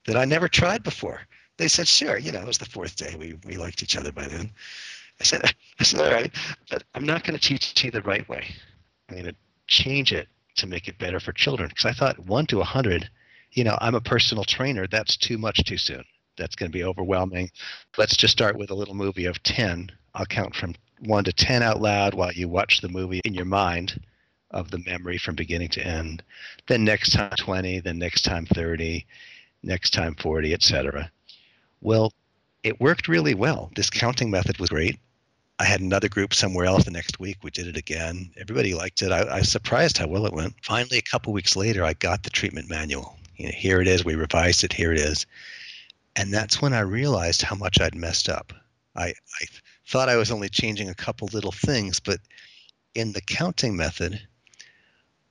that 0.06 0.18
I 0.18 0.26
never 0.26 0.48
tried 0.48 0.84
before? 0.84 1.22
They 1.62 1.68
said, 1.68 1.88
Sure. 1.88 2.18
You 2.18 2.32
know, 2.32 2.42
it 2.42 2.48
was 2.48 2.58
the 2.58 2.66
fourth 2.66 2.96
day. 2.96 3.16
We, 3.18 3.36
we 3.46 3.56
liked 3.56 3.84
each 3.84 3.96
other 3.96 4.12
by 4.12 4.28
then. 4.28 4.50
I 5.20 5.24
said, 5.24 5.44
I 5.80 5.84
said, 5.84 6.02
All 6.02 6.12
right, 6.12 6.32
but 6.72 6.84
I'm 6.96 7.06
not 7.06 7.24
going 7.24 7.38
to 7.38 7.48
teach 7.48 7.84
you 7.84 7.92
the 7.92 8.02
right 8.02 8.28
way. 8.28 8.48
I'm 9.08 9.16
going 9.16 9.28
to 9.28 9.36
change 9.68 10.12
it 10.12 10.28
to 10.56 10.66
make 10.66 10.88
it 10.88 10.98
better 10.98 11.20
for 11.20 11.34
children. 11.34 11.70
Because 11.70 11.86
I 11.86 11.94
thought 11.94 12.18
one 12.26 12.48
to 12.48 12.58
a 12.58 12.60
100, 12.60 13.08
you 13.52 13.64
know, 13.64 13.78
I'm 13.80 13.94
a 13.94 14.02
personal 14.02 14.44
trainer. 14.44 14.88
That's 14.88 15.16
too 15.16 15.38
much 15.38 15.64
too 15.64 15.78
soon 15.78 16.04
that's 16.36 16.56
going 16.56 16.72
to 16.72 16.78
be 16.78 16.84
overwhelming. 16.84 17.52
Let's 17.98 18.18
just 18.18 18.32
start 18.32 18.58
with 18.58 18.72
a 18.72 18.76
little 18.76 18.96
movie 18.96 19.26
of 19.26 19.44
10. 19.44 19.92
I'll 20.16 20.26
count 20.26 20.56
from 20.56 20.74
1 21.02 21.26
to 21.26 21.34
10 21.34 21.62
out 21.62 21.80
loud 21.80 22.16
while 22.16 22.32
you 22.32 22.50
watch 22.50 22.82
the 22.82 22.90
movie 22.90 23.22
in 23.24 23.36
your 23.36 23.46
mind 23.46 24.02
of 24.50 24.72
the 24.72 24.80
memory 24.80 25.20
from 25.20 25.36
beginning 25.36 25.70
to 25.70 25.86
end. 25.86 26.24
Then 26.68 26.84
next 26.84 27.12
time 27.12 27.32
20, 27.38 27.82
then 27.82 28.00
next 28.00 28.24
time 28.24 28.48
30, 28.48 29.06
next 29.62 29.92
time 29.92 30.16
40, 30.16 30.54
etc. 30.54 31.12
Well, 31.82 32.14
it 32.64 32.80
worked 32.80 33.08
really 33.08 33.34
well. 33.34 33.72
This 33.76 33.90
counting 33.90 34.30
method 34.30 34.60
was 34.60 34.70
great. 34.70 35.00
I 35.58 35.66
had 35.66 35.82
another 35.82 36.10
group 36.10 36.34
somewhere 36.34 36.66
else 36.66 36.86
the 36.86 36.92
next 36.92 37.20
week. 37.20 37.38
We 37.44 37.52
did 37.52 37.68
it 37.68 37.78
again. 37.78 38.32
Everybody 38.38 38.74
liked 38.74 39.02
it. 39.02 39.12
I, 39.12 39.22
I 39.22 39.40
was 39.40 39.52
surprised 39.52 39.98
how 39.98 40.08
well 40.08 40.26
it 40.26 40.34
went. 40.34 40.56
Finally, 40.64 40.98
a 40.98 41.04
couple 41.04 41.34
weeks 41.34 41.56
later, 41.56 41.84
I 41.84 41.94
got 41.94 42.24
the 42.24 42.30
treatment 42.30 42.70
manual. 42.70 43.18
You 43.36 43.48
know, 43.48 43.52
here 43.56 43.82
it 43.82 43.88
is. 43.88 44.06
We 44.06 44.16
revised 44.16 44.64
it. 44.64 44.74
Here 44.74 44.92
it 44.92 45.00
is. 45.00 45.26
And 46.16 46.34
that's 46.34 46.62
when 46.62 46.74
I 46.74 46.82
realized 46.82 47.42
how 47.42 47.56
much 47.56 47.80
I'd 47.80 47.96
messed 47.96 48.30
up. 48.30 48.54
I, 48.96 49.14
I 49.40 49.46
thought 49.88 50.10
I 50.10 50.18
was 50.18 50.32
only 50.32 50.50
changing 50.50 50.90
a 50.90 50.96
couple 50.96 51.30
little 51.32 51.52
things, 51.52 52.00
but 52.00 52.20
in 52.94 53.14
the 53.14 53.22
counting 53.22 53.76
method, 53.76 54.22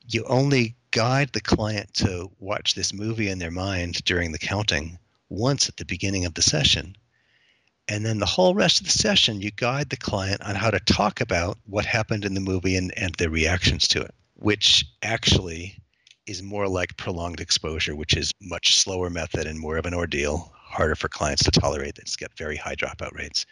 you 0.09 0.25
only 0.25 0.77
guide 0.91 1.33
the 1.33 1.41
client 1.41 1.93
to 1.95 2.31
watch 2.39 2.75
this 2.75 2.93
movie 2.93 3.29
in 3.29 3.39
their 3.39 3.51
mind 3.51 4.05
during 4.05 4.33
the 4.33 4.39
counting 4.39 4.99
once 5.31 5.69
at 5.69 5.77
the 5.77 5.85
beginning 5.87 6.27
of 6.27 6.35
the 6.35 6.43
session. 6.43 6.97
And 7.88 8.05
then 8.05 8.19
the 8.19 8.27
whole 8.27 8.55
rest 8.55 8.81
of 8.81 8.87
the 8.87 8.93
session, 8.93 9.40
you 9.40 9.51
guide 9.51 9.88
the 9.88 9.97
client 9.97 10.43
on 10.43 10.55
how 10.55 10.71
to 10.71 10.81
talk 10.81 11.21
about 11.21 11.59
what 11.66 11.87
happened 11.87 12.25
in 12.25 12.35
the 12.35 12.40
movie 12.40 12.77
and, 12.77 12.93
and 12.97 13.14
their 13.14 13.31
reactions 13.31 13.88
to 13.88 14.03
it, 14.03 14.14
which 14.35 14.85
actually 15.03 15.77
is 16.27 16.43
more 16.43 16.69
like 16.69 16.97
prolonged 16.97 17.40
exposure, 17.40 17.97
which 17.97 18.16
is 18.16 18.33
much 18.40 18.77
slower 18.77 19.11
method 19.11 19.47
and 19.47 19.59
more 19.59 19.77
of 19.77 19.87
an 19.87 19.95
ordeal, 19.95 20.53
harder 20.55 20.95
for 20.95 21.09
clients 21.09 21.43
to 21.45 21.51
tolerate. 21.51 21.99
It's 21.99 22.16
got 22.16 22.37
very 22.37 22.57
high 22.57 22.77
dropout 22.77 23.16
rates. 23.16 23.47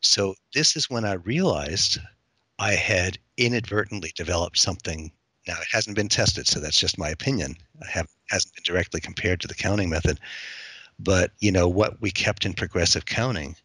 So 0.00 0.34
this 0.54 0.76
is 0.76 0.88
when 0.88 1.04
I 1.04 1.14
realized 1.14 1.98
I 2.58 2.72
had 2.72 3.18
inadvertently 3.36 4.12
developed 4.14 4.58
something. 4.58 5.12
Now 5.46 5.60
it 5.60 5.68
hasn't 5.70 5.96
been 5.96 6.08
tested, 6.08 6.46
so 6.46 6.60
that's 6.60 6.80
just 6.80 6.98
my 6.98 7.10
opinion. 7.10 7.56
I 7.82 7.90
have 7.90 8.08
hasn't 8.30 8.54
been 8.54 8.64
directly 8.64 9.00
compared 9.00 9.40
to 9.40 9.48
the 9.48 9.54
counting 9.54 9.90
method. 9.90 10.18
But 10.98 11.32
you 11.40 11.52
know 11.52 11.68
what 11.68 12.00
we 12.00 12.10
kept 12.10 12.46
in 12.46 12.54
progressive 12.54 13.04
counting 13.04 13.56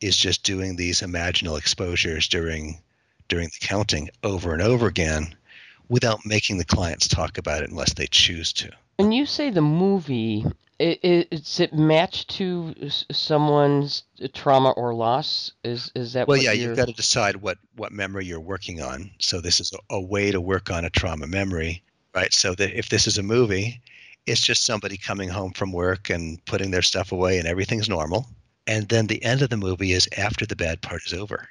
is 0.00 0.16
just 0.16 0.42
doing 0.42 0.76
these 0.76 1.00
imaginal 1.00 1.58
exposures 1.58 2.28
during 2.28 2.80
during 3.28 3.48
the 3.48 3.66
counting 3.66 4.10
over 4.22 4.52
and 4.52 4.62
over 4.62 4.86
again 4.86 5.34
without 5.88 6.24
making 6.24 6.58
the 6.58 6.64
clients 6.64 7.08
talk 7.08 7.38
about 7.38 7.62
it 7.62 7.70
unless 7.70 7.94
they 7.94 8.06
choose 8.06 8.52
to. 8.52 8.70
When 8.96 9.12
you 9.12 9.26
say 9.26 9.50
the 9.50 9.62
movie, 9.62 10.44
it, 10.78 11.00
it, 11.02 11.28
is 11.30 11.60
it 11.60 11.72
matched 11.72 12.30
to 12.36 12.74
someone's 13.10 14.04
trauma 14.34 14.70
or 14.70 14.94
loss? 14.94 15.52
Is 15.64 15.90
is 15.94 16.12
that? 16.12 16.28
Well, 16.28 16.38
yeah, 16.38 16.52
you're... 16.52 16.68
you've 16.68 16.76
got 16.76 16.88
to 16.88 16.94
decide 16.94 17.36
what 17.36 17.58
what 17.76 17.92
memory 17.92 18.26
you're 18.26 18.40
working 18.40 18.82
on. 18.82 19.10
So 19.18 19.40
this 19.40 19.60
is 19.60 19.72
a, 19.72 19.94
a 19.94 20.00
way 20.00 20.30
to 20.30 20.40
work 20.40 20.70
on 20.70 20.84
a 20.84 20.90
trauma 20.90 21.26
memory, 21.26 21.82
right? 22.14 22.32
So 22.32 22.54
that 22.54 22.78
if 22.78 22.88
this 22.88 23.06
is 23.06 23.18
a 23.18 23.22
movie, 23.22 23.80
it's 24.26 24.40
just 24.40 24.66
somebody 24.66 24.96
coming 24.96 25.28
home 25.28 25.52
from 25.52 25.72
work 25.72 26.10
and 26.10 26.44
putting 26.44 26.70
their 26.70 26.82
stuff 26.82 27.12
away, 27.12 27.38
and 27.38 27.46
everything's 27.46 27.88
normal. 27.88 28.26
And 28.66 28.88
then 28.88 29.06
the 29.06 29.22
end 29.22 29.42
of 29.42 29.50
the 29.50 29.56
movie 29.56 29.92
is 29.92 30.08
after 30.16 30.44
the 30.44 30.56
bad 30.56 30.82
part 30.82 31.06
is 31.06 31.12
over. 31.12 31.48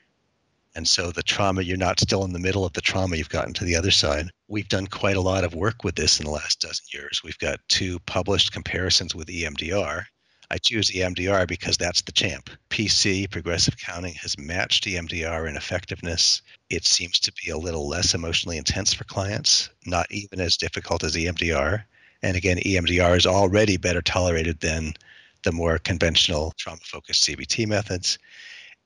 And 0.76 0.86
so 0.86 1.12
the 1.12 1.24
trauma, 1.24 1.62
you're 1.62 1.78
not 1.78 2.02
still 2.02 2.26
in 2.26 2.34
the 2.34 2.40
middle 2.40 2.66
of 2.66 2.74
the 2.74 2.82
trauma, 2.82 3.16
you've 3.16 3.30
gotten 3.30 3.54
to 3.54 3.64
the 3.64 3.78
other 3.78 3.92
side. 3.92 4.30
We've 4.50 4.68
done 4.68 4.88
quite 4.88 5.16
a 5.16 5.22
lot 5.22 5.46
of 5.46 5.56
work 5.56 5.86
with 5.86 5.96
this 5.96 6.20
in 6.20 6.26
the 6.26 6.32
last 6.32 6.60
dozen 6.60 6.86
years. 6.94 7.22
We've 7.24 7.40
got 7.40 7.62
two 7.70 8.00
published 8.00 8.52
comparisons 8.52 9.16
with 9.16 9.28
EMDR. 9.28 10.04
I 10.52 10.58
choose 10.58 10.92
EMDR 10.92 11.48
because 11.48 11.78
that's 11.78 12.02
the 12.02 12.12
champ. 12.12 12.50
PC, 12.70 13.32
progressive 13.32 13.78
counting, 13.78 14.16
has 14.16 14.38
matched 14.38 14.84
EMDR 14.84 15.50
in 15.50 15.56
effectiveness. 15.56 16.42
It 16.70 16.86
seems 16.86 17.20
to 17.22 17.34
be 17.44 17.52
a 17.52 17.58
little 17.58 17.88
less 17.88 18.14
emotionally 18.14 18.58
intense 18.58 18.94
for 18.94 19.06
clients, 19.06 19.70
not 19.86 20.12
even 20.12 20.42
as 20.42 20.58
difficult 20.58 21.06
as 21.06 21.16
EMDR. 21.16 21.86
And 22.26 22.36
again, 22.36 22.58
EMDR 22.58 23.16
is 23.18 23.28
already 23.28 23.78
better 23.78 24.02
tolerated 24.02 24.60
than 24.60 24.96
the 25.44 25.52
more 25.52 25.78
conventional 25.78 26.54
trauma 26.58 26.80
focused 26.84 27.24
CBT 27.24 27.68
methods. 27.68 28.18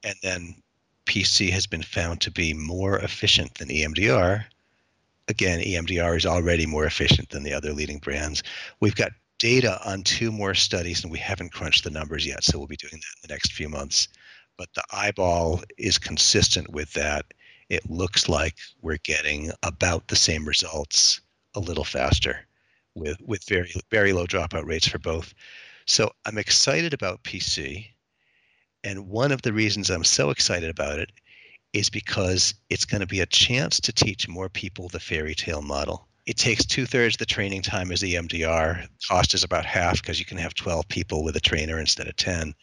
And 0.04 0.16
then 0.22 0.56
PC 1.06 1.50
has 1.52 1.66
been 1.66 1.82
found 1.82 2.20
to 2.20 2.32
be 2.32 2.54
more 2.54 3.00
efficient 3.00 3.54
than 3.54 3.70
EMDR. 3.70 4.44
Again, 5.30 5.62
EMDR 5.62 6.18
is 6.18 6.26
already 6.26 6.66
more 6.66 6.86
efficient 6.86 7.30
than 7.30 7.44
the 7.44 7.54
other 7.54 7.72
leading 7.72 8.00
brands. 8.00 8.44
We've 8.82 8.94
got 8.94 9.14
data 9.38 9.80
on 9.90 10.04
two 10.04 10.34
more 10.34 10.54
studies, 10.54 11.04
and 11.04 11.12
we 11.12 11.20
haven't 11.20 11.54
crunched 11.54 11.86
the 11.86 11.92
numbers 11.92 12.26
yet, 12.26 12.44
so 12.44 12.58
we'll 12.58 12.68
be 12.68 12.76
doing 12.76 12.92
that 12.92 13.16
in 13.24 13.30
the 13.30 13.34
next 13.34 13.54
few 13.54 13.70
months. 13.70 14.10
But 14.58 14.68
the 14.76 14.84
eyeball 14.92 15.64
is 15.78 15.98
consistent 15.98 16.70
with 16.74 16.92
that. 16.92 17.26
It 17.70 17.90
looks 17.90 18.28
like 18.28 18.58
we're 18.82 19.00
getting 19.02 19.54
about 19.64 20.10
the 20.10 20.18
same 20.18 20.46
results 20.46 21.22
a 21.56 21.62
little 21.62 21.86
faster 21.86 22.46
with, 22.96 23.18
with 23.22 23.48
very, 23.48 23.72
very 23.92 24.14
low 24.14 24.26
dropout 24.26 24.66
rates 24.66 24.88
for 24.88 25.00
both. 25.00 25.34
So 25.86 26.12
I'm 26.26 26.38
excited 26.38 26.94
about 26.94 27.24
PC. 27.24 27.88
And 28.84 29.10
one 29.10 29.32
of 29.32 29.42
the 29.42 29.54
reasons 29.54 29.90
I'm 29.90 30.04
so 30.04 30.30
excited 30.30 30.70
about 30.70 31.00
it 31.00 31.12
is 31.74 31.90
because 31.90 32.56
it's 32.70 32.86
going 32.86 33.02
to 33.02 33.08
be 33.08 33.20
a 33.20 33.26
chance 33.26 33.80
to 33.82 33.94
teach 33.94 34.28
more 34.28 34.50
people 34.50 34.88
the 34.88 35.00
fairy 35.00 35.36
tale 35.36 35.62
model. 35.62 36.08
It 36.26 36.38
takes 36.38 36.66
two 36.66 36.86
thirds 36.86 37.18
the 37.18 37.26
training 37.26 37.64
time 37.64 37.92
as 37.92 38.02
EMDR. 38.02 38.88
Cost 39.08 39.34
is 39.34 39.44
about 39.44 39.66
half 39.66 40.02
because 40.02 40.20
you 40.20 40.26
can 40.26 40.38
have 40.38 40.54
12 40.54 40.88
people 40.88 41.24
with 41.24 41.36
a 41.36 41.42
trainer 41.42 41.80
instead 41.80 42.08
of 42.08 42.16
10. 42.16 42.54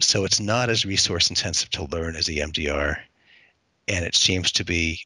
So 0.00 0.24
it's 0.24 0.40
not 0.40 0.68
as 0.68 0.84
resource 0.84 1.30
intensive 1.30 1.70
to 1.70 1.84
learn 1.84 2.16
as 2.16 2.26
EMDR. 2.26 2.96
And 3.88 4.04
it 4.04 4.14
seems 4.14 4.52
to 4.52 4.64
be, 4.64 5.00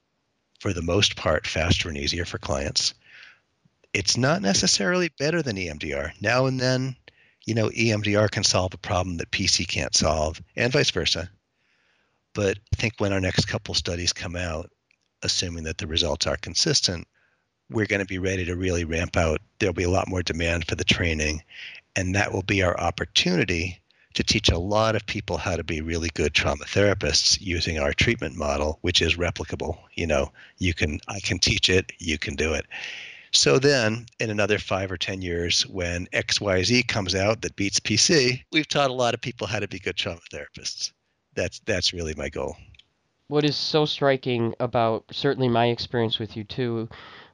for 0.60 0.72
the 0.72 0.82
most 0.82 1.16
part, 1.16 1.46
faster 1.46 1.88
and 1.88 1.98
easier 1.98 2.24
for 2.24 2.38
clients. 2.38 2.94
It's 3.96 4.18
not 4.18 4.42
necessarily 4.42 5.08
better 5.08 5.40
than 5.40 5.56
EMDR. 5.56 6.12
Now 6.20 6.44
and 6.44 6.60
then, 6.60 6.96
you 7.46 7.54
know, 7.54 7.70
EMDR 7.70 8.30
can 8.30 8.44
solve 8.44 8.74
a 8.74 8.78
problem 8.78 9.16
that 9.16 9.30
PC 9.30 9.66
can't 9.66 9.96
solve, 9.96 10.38
and 10.54 10.70
vice 10.70 10.90
versa. 10.90 11.30
But 12.34 12.58
I 12.74 12.76
think 12.76 12.92
when 12.98 13.14
our 13.14 13.22
next 13.22 13.46
couple 13.46 13.72
studies 13.72 14.12
come 14.12 14.36
out, 14.36 14.70
assuming 15.22 15.64
that 15.64 15.78
the 15.78 15.86
results 15.86 16.26
are 16.26 16.36
consistent, 16.36 17.08
we're 17.70 17.86
going 17.86 18.00
to 18.00 18.06
be 18.06 18.18
ready 18.18 18.44
to 18.44 18.54
really 18.54 18.84
ramp 18.84 19.16
out. 19.16 19.40
There'll 19.58 19.72
be 19.72 19.84
a 19.84 19.90
lot 19.90 20.08
more 20.08 20.22
demand 20.22 20.66
for 20.66 20.74
the 20.74 20.84
training, 20.84 21.42
and 21.96 22.14
that 22.16 22.34
will 22.34 22.42
be 22.42 22.62
our 22.62 22.78
opportunity 22.78 23.80
to 24.12 24.22
teach 24.22 24.50
a 24.50 24.58
lot 24.58 24.94
of 24.94 25.06
people 25.06 25.38
how 25.38 25.56
to 25.56 25.64
be 25.64 25.80
really 25.80 26.10
good 26.12 26.34
trauma 26.34 26.66
therapists 26.66 27.40
using 27.40 27.78
our 27.78 27.94
treatment 27.94 28.36
model, 28.36 28.78
which 28.82 29.00
is 29.00 29.16
replicable. 29.16 29.78
You 29.94 30.06
know, 30.06 30.32
you 30.58 30.74
can 30.74 31.00
I 31.08 31.20
can 31.20 31.38
teach 31.38 31.70
it, 31.70 31.92
you 31.98 32.18
can 32.18 32.34
do 32.34 32.52
it. 32.52 32.66
So 33.32 33.58
then, 33.58 34.06
in 34.18 34.30
another 34.30 34.58
five 34.58 34.90
or 34.90 34.96
10 34.96 35.22
years, 35.22 35.66
when 35.66 36.06
XYZ 36.12 36.86
comes 36.86 37.14
out 37.14 37.42
that 37.42 37.56
beats 37.56 37.80
PC, 37.80 38.42
we've 38.52 38.68
taught 38.68 38.90
a 38.90 38.94
lot 38.94 39.14
of 39.14 39.20
people 39.20 39.46
how 39.46 39.58
to 39.58 39.68
be 39.68 39.78
good 39.78 39.96
trauma 39.96 40.20
therapists. 40.32 40.92
That's, 41.34 41.60
that's 41.60 41.92
really 41.92 42.14
my 42.14 42.28
goal. 42.28 42.56
What 43.28 43.44
is 43.44 43.56
so 43.56 43.84
striking 43.84 44.54
about 44.60 45.04
certainly 45.10 45.48
my 45.48 45.66
experience 45.66 46.18
with 46.18 46.36
you 46.36 46.44
too 46.44 46.88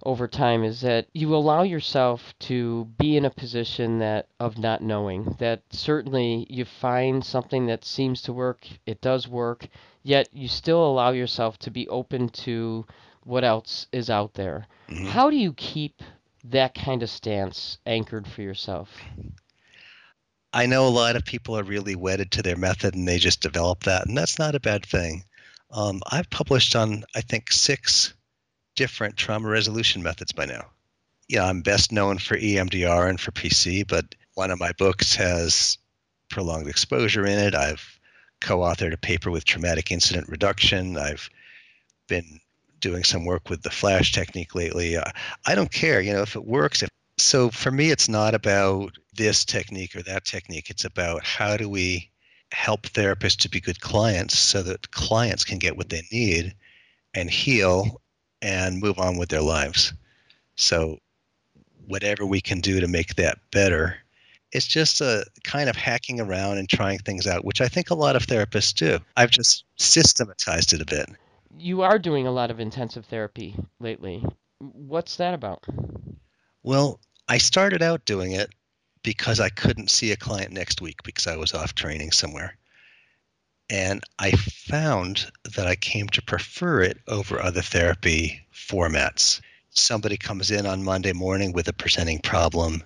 over 0.04 0.26
time 0.26 0.64
is 0.64 0.80
that 0.80 1.06
you 1.12 1.34
allow 1.34 1.62
yourself 1.62 2.34
to 2.40 2.86
be 2.98 3.16
in 3.16 3.24
a 3.24 3.30
position 3.30 3.98
that 3.98 4.28
of 4.40 4.58
not 4.58 4.82
knowing 4.82 5.36
that 5.38 5.62
certainly 5.70 6.46
you 6.50 6.64
find 6.64 7.24
something 7.24 7.66
that 7.66 7.84
seems 7.84 8.22
to 8.22 8.32
work 8.32 8.66
it 8.86 9.00
does 9.00 9.28
work 9.28 9.66
yet 10.02 10.28
you 10.32 10.48
still 10.48 10.84
allow 10.84 11.10
yourself 11.10 11.58
to 11.58 11.70
be 11.70 11.88
open 11.88 12.28
to 12.28 12.84
what 13.24 13.44
else 13.44 13.86
is 13.92 14.10
out 14.10 14.34
there 14.34 14.66
mm-hmm. 14.88 15.06
how 15.06 15.30
do 15.30 15.36
you 15.36 15.52
keep 15.52 16.02
that 16.44 16.74
kind 16.74 17.02
of 17.02 17.10
stance 17.10 17.78
anchored 17.86 18.26
for 18.26 18.42
yourself 18.42 18.88
i 20.52 20.66
know 20.66 20.86
a 20.86 20.88
lot 20.88 21.16
of 21.16 21.24
people 21.24 21.58
are 21.58 21.62
really 21.62 21.94
wedded 21.94 22.30
to 22.30 22.42
their 22.42 22.56
method 22.56 22.94
and 22.94 23.06
they 23.06 23.18
just 23.18 23.40
develop 23.40 23.84
that 23.84 24.06
and 24.06 24.16
that's 24.16 24.38
not 24.38 24.54
a 24.54 24.60
bad 24.60 24.84
thing 24.84 25.24
um, 25.70 26.00
i've 26.10 26.30
published 26.30 26.74
on 26.74 27.04
i 27.14 27.20
think 27.20 27.50
six 27.50 28.14
different 28.74 29.16
trauma 29.16 29.48
resolution 29.48 30.02
methods 30.02 30.32
by 30.32 30.46
now. 30.46 30.66
Yeah, 31.28 31.46
I'm 31.46 31.62
best 31.62 31.92
known 31.92 32.18
for 32.18 32.36
EMDR 32.36 33.08
and 33.08 33.20
for 33.20 33.30
PC, 33.32 33.86
but 33.86 34.14
one 34.34 34.50
of 34.50 34.58
my 34.58 34.72
books 34.72 35.14
has 35.16 35.78
prolonged 36.28 36.68
exposure 36.68 37.24
in 37.26 37.38
it. 37.38 37.54
I've 37.54 37.98
co 38.40 38.58
authored 38.58 38.92
a 38.92 38.98
paper 38.98 39.30
with 39.30 39.44
traumatic 39.44 39.90
incident 39.90 40.28
reduction. 40.28 40.96
I've 40.96 41.30
been 42.08 42.40
doing 42.82 43.04
some 43.04 43.24
work 43.24 43.48
with 43.48 43.62
the 43.62 43.70
flash 43.70 44.12
technique 44.12 44.54
lately. 44.54 44.96
Uh, 44.96 45.10
I 45.46 45.54
don't 45.54 45.72
care, 45.72 46.02
you 46.02 46.12
know, 46.12 46.20
if 46.20 46.36
it 46.36 46.44
works. 46.44 46.82
If, 46.82 46.90
so 47.16 47.48
for 47.48 47.70
me, 47.70 47.90
it's 47.90 48.08
not 48.08 48.34
about 48.34 48.92
this 49.14 49.46
technique 49.46 49.96
or 49.96 50.02
that 50.02 50.26
technique. 50.26 50.68
It's 50.68 50.84
about 50.84 51.24
how 51.24 51.56
do 51.56 51.68
we 51.68 52.10
help 52.52 52.82
therapists 52.82 53.38
to 53.38 53.48
be 53.48 53.60
good 53.60 53.80
clients 53.80 54.38
so 54.38 54.62
that 54.62 54.90
clients 54.90 55.44
can 55.44 55.58
get 55.58 55.76
what 55.76 55.88
they 55.88 56.02
need 56.12 56.54
and 57.14 57.30
heal 57.30 58.02
and 58.42 58.80
move 58.80 58.98
on 58.98 59.16
with 59.16 59.30
their 59.30 59.40
lives. 59.40 59.94
So, 60.56 60.98
whatever 61.86 62.26
we 62.26 62.40
can 62.40 62.60
do 62.60 62.80
to 62.80 62.88
make 62.88 63.14
that 63.16 63.38
better, 63.50 63.96
it's 64.52 64.66
just 64.66 65.00
a 65.00 65.24
kind 65.44 65.68
of 65.70 65.76
hacking 65.76 66.20
around 66.20 66.58
and 66.58 66.68
trying 66.68 66.98
things 66.98 67.26
out, 67.26 67.44
which 67.44 67.60
I 67.60 67.68
think 67.68 67.90
a 67.90 67.94
lot 67.94 68.16
of 68.16 68.26
therapists 68.26 68.74
do. 68.74 68.98
I've 69.16 69.30
just 69.30 69.64
systematized 69.78 70.72
it 70.72 70.82
a 70.82 70.86
bit. 70.86 71.08
You 71.56 71.82
are 71.82 71.98
doing 71.98 72.26
a 72.26 72.32
lot 72.32 72.50
of 72.50 72.60
intensive 72.60 73.04
therapy 73.06 73.54
lately. 73.78 74.24
What's 74.58 75.16
that 75.16 75.34
about? 75.34 75.64
Well, 76.62 77.00
I 77.28 77.38
started 77.38 77.82
out 77.82 78.04
doing 78.04 78.32
it 78.32 78.50
because 79.02 79.40
I 79.40 79.48
couldn't 79.48 79.90
see 79.90 80.12
a 80.12 80.16
client 80.16 80.52
next 80.52 80.80
week 80.80 81.02
because 81.02 81.26
I 81.26 81.36
was 81.36 81.54
off 81.54 81.74
training 81.74 82.12
somewhere. 82.12 82.56
And 83.68 84.02
I 84.18 84.32
found 84.32 85.30
that 85.54 85.66
I 85.66 85.76
came 85.76 86.08
to 86.10 86.22
prefer 86.22 86.82
it 86.82 86.98
over 87.08 87.40
other 87.40 87.62
therapy 87.62 88.46
formats. 88.52 89.40
Somebody 89.70 90.16
comes 90.16 90.50
in 90.50 90.66
on 90.66 90.84
Monday 90.84 91.12
morning 91.12 91.52
with 91.52 91.68
a 91.68 91.72
presenting 91.72 92.20
problem, 92.20 92.82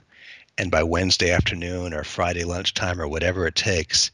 and 0.56 0.70
by 0.70 0.84
Wednesday 0.84 1.32
afternoon 1.32 1.92
or 1.92 2.04
Friday 2.04 2.44
lunchtime 2.44 3.00
or 3.00 3.08
whatever 3.08 3.46
it 3.46 3.54
takes, 3.54 4.10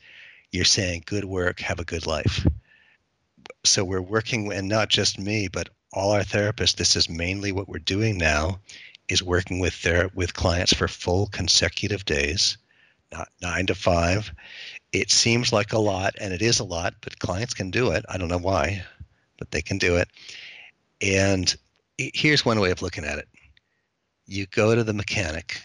you're 0.51 0.65
saying, 0.65 1.05
Good 1.07 1.25
work, 1.25 1.61
have 1.61 1.79
a 1.79 1.85
good 1.85 2.07
life. 2.07 2.47
So 3.65 3.85
we're 3.85 4.03
working, 4.03 4.53
and 4.53 4.69
not 4.69 4.89
just 4.89 5.19
me, 5.19 5.49
but 5.49 5.69
all 5.93 6.13
our 6.13 6.23
therapists, 6.23 6.77
this 6.77 6.97
is 6.97 7.09
mainly 7.09 7.53
what 7.53 7.69
we're 7.69 7.79
doing 7.79 8.19
now, 8.19 8.61
is 9.09 9.23
working 9.23 9.61
with 9.61 9.81
their 9.83 10.11
with 10.15 10.35
clients 10.35 10.73
for 10.73 10.89
full 10.89 11.27
consecutive 11.27 12.05
days, 12.05 12.57
not 13.13 13.29
nine 13.41 13.67
to 13.67 13.75
five, 13.75 14.33
it 14.93 15.11
seems 15.11 15.53
like 15.53 15.73
a 15.73 15.79
lot, 15.79 16.15
and 16.21 16.33
it 16.33 16.43
is 16.43 16.61
a 16.61 16.65
lot, 16.65 16.95
but 17.01 17.19
clients 17.19 17.55
can 17.55 17.71
do 17.71 17.93
it. 17.93 18.05
I 18.09 18.19
don't 18.19 18.29
know 18.29 18.39
why, 18.39 18.85
but 19.39 19.51
they 19.51 19.63
can 19.63 19.79
do 19.79 19.97
it. 19.97 20.09
And 21.01 21.55
here's 21.97 22.45
one 22.45 22.61
way 22.61 22.71
of 22.71 22.83
looking 22.83 23.05
at 23.05 23.19
it 23.19 23.29
you 24.27 24.47
go 24.47 24.75
to 24.75 24.85
the 24.85 24.93
mechanic, 24.93 25.61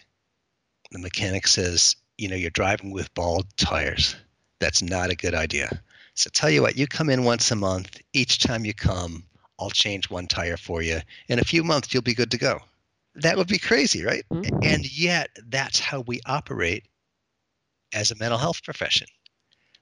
the 0.91 0.99
mechanic 0.99 1.47
says, 1.47 1.95
you 2.17 2.27
know, 2.27 2.35
you're 2.35 2.49
driving 2.49 2.91
with 2.91 3.13
bald 3.13 3.45
tires. 3.55 4.15
That's 4.59 4.81
not 4.81 5.11
a 5.11 5.15
good 5.15 5.35
idea. 5.35 5.83
So 6.17 6.29
tell 6.33 6.49
you 6.49 6.61
what, 6.61 6.77
you 6.77 6.87
come 6.87 7.09
in 7.09 7.23
once 7.23 7.51
a 7.51 7.55
month. 7.55 7.99
Each 8.11 8.39
time 8.39 8.65
you 8.65 8.73
come, 8.73 9.23
I'll 9.59 9.69
change 9.69 10.09
one 10.09 10.27
tire 10.27 10.57
for 10.57 10.81
you. 10.81 10.99
In 11.29 11.39
a 11.39 11.45
few 11.45 11.63
months, 11.63 11.93
you'll 11.93 12.03
be 12.03 12.13
good 12.15 12.31
to 12.31 12.37
go. 12.37 12.59
That 13.15 13.37
would 13.37 13.47
be 13.47 13.59
crazy, 13.59 14.03
right? 14.03 14.23
Mm-hmm. 14.31 14.59
And 14.63 14.99
yet, 14.99 15.29
that's 15.47 15.79
how 15.79 16.01
we 16.01 16.19
operate 16.25 16.85
as 17.93 18.11
a 18.11 18.15
mental 18.15 18.37
health 18.37 18.63
profession 18.63 19.07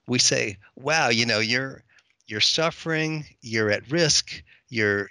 we 0.08 0.19
say, 0.19 0.58
wow, 0.76 1.10
you 1.10 1.26
know, 1.26 1.39
you're 1.39 1.84
you're 2.28 2.41
suffering, 2.41 3.26
you're 3.41 3.69
at 3.69 3.91
risk, 3.91 4.43
you're 4.69 5.10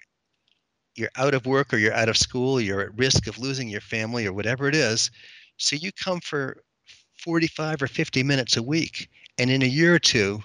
you're 0.97 1.11
out 1.17 1.35
of 1.35 1.47
work 1.47 1.73
or 1.73 1.77
you're 1.77 1.95
out 1.95 2.09
of 2.09 2.17
school, 2.17 2.61
you're 2.61 2.81
at 2.81 2.97
risk 2.97 3.27
of 3.27 3.39
losing 3.39 3.69
your 3.69 3.81
family 3.81 4.27
or 4.27 4.33
whatever 4.33 4.69
it 4.69 4.75
is. 4.75 5.11
So 5.57 5.77
you 5.77 5.91
come 5.93 6.21
for 6.21 6.63
45 7.19 7.83
or 7.83 7.87
50 7.87 8.23
minutes 8.23 8.57
a 8.57 8.63
week, 8.63 9.09
and 9.39 9.51
in 9.51 9.63
a 9.63 9.67
year 9.67 9.95
or 9.95 9.99
two, 9.99 10.43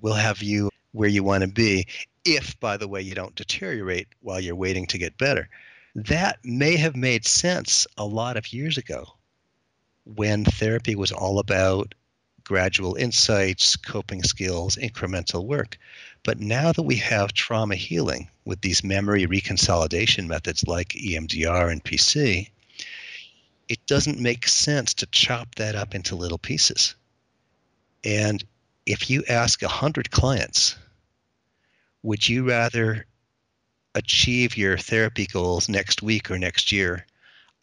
we'll 0.00 0.14
have 0.14 0.42
you 0.42 0.70
where 0.92 1.08
you 1.08 1.22
want 1.22 1.42
to 1.42 1.48
be. 1.48 1.86
If, 2.24 2.58
by 2.60 2.76
the 2.76 2.88
way, 2.88 3.02
you 3.02 3.14
don't 3.14 3.34
deteriorate 3.34 4.08
while 4.20 4.40
you're 4.40 4.54
waiting 4.54 4.86
to 4.88 4.98
get 4.98 5.18
better. 5.18 5.48
That 5.94 6.38
may 6.44 6.76
have 6.76 6.94
made 6.94 7.24
sense 7.26 7.86
a 7.96 8.04
lot 8.04 8.36
of 8.36 8.52
years 8.52 8.78
ago 8.78 9.06
when 10.04 10.44
therapy 10.44 10.94
was 10.94 11.12
all 11.12 11.38
about 11.38 11.94
gradual 12.44 12.96
insights, 12.96 13.76
coping 13.76 14.22
skills, 14.22 14.76
incremental 14.76 15.44
work. 15.44 15.78
But 16.22 16.40
now 16.40 16.72
that 16.72 16.82
we 16.82 16.96
have 16.96 17.32
trauma 17.32 17.76
healing 17.76 18.28
with 18.44 18.60
these 18.60 18.84
memory 18.84 19.26
reconsolidation 19.26 20.26
methods 20.26 20.66
like 20.66 20.88
EMDR 20.88 21.70
and 21.70 21.82
PC, 21.82 22.50
it 23.68 23.86
doesn't 23.86 24.18
make 24.18 24.48
sense 24.48 24.94
to 24.94 25.06
chop 25.06 25.54
that 25.56 25.76
up 25.76 25.94
into 25.94 26.16
little 26.16 26.38
pieces. 26.38 26.96
And 28.02 28.42
if 28.86 29.10
you 29.10 29.24
ask 29.28 29.62
100 29.62 30.10
clients, 30.10 30.76
would 32.02 32.28
you 32.28 32.48
rather 32.48 33.06
achieve 33.94 34.56
your 34.56 34.78
therapy 34.78 35.26
goals 35.26 35.68
next 35.68 36.02
week 36.02 36.30
or 36.30 36.38
next 36.38 36.72
year? 36.72 37.06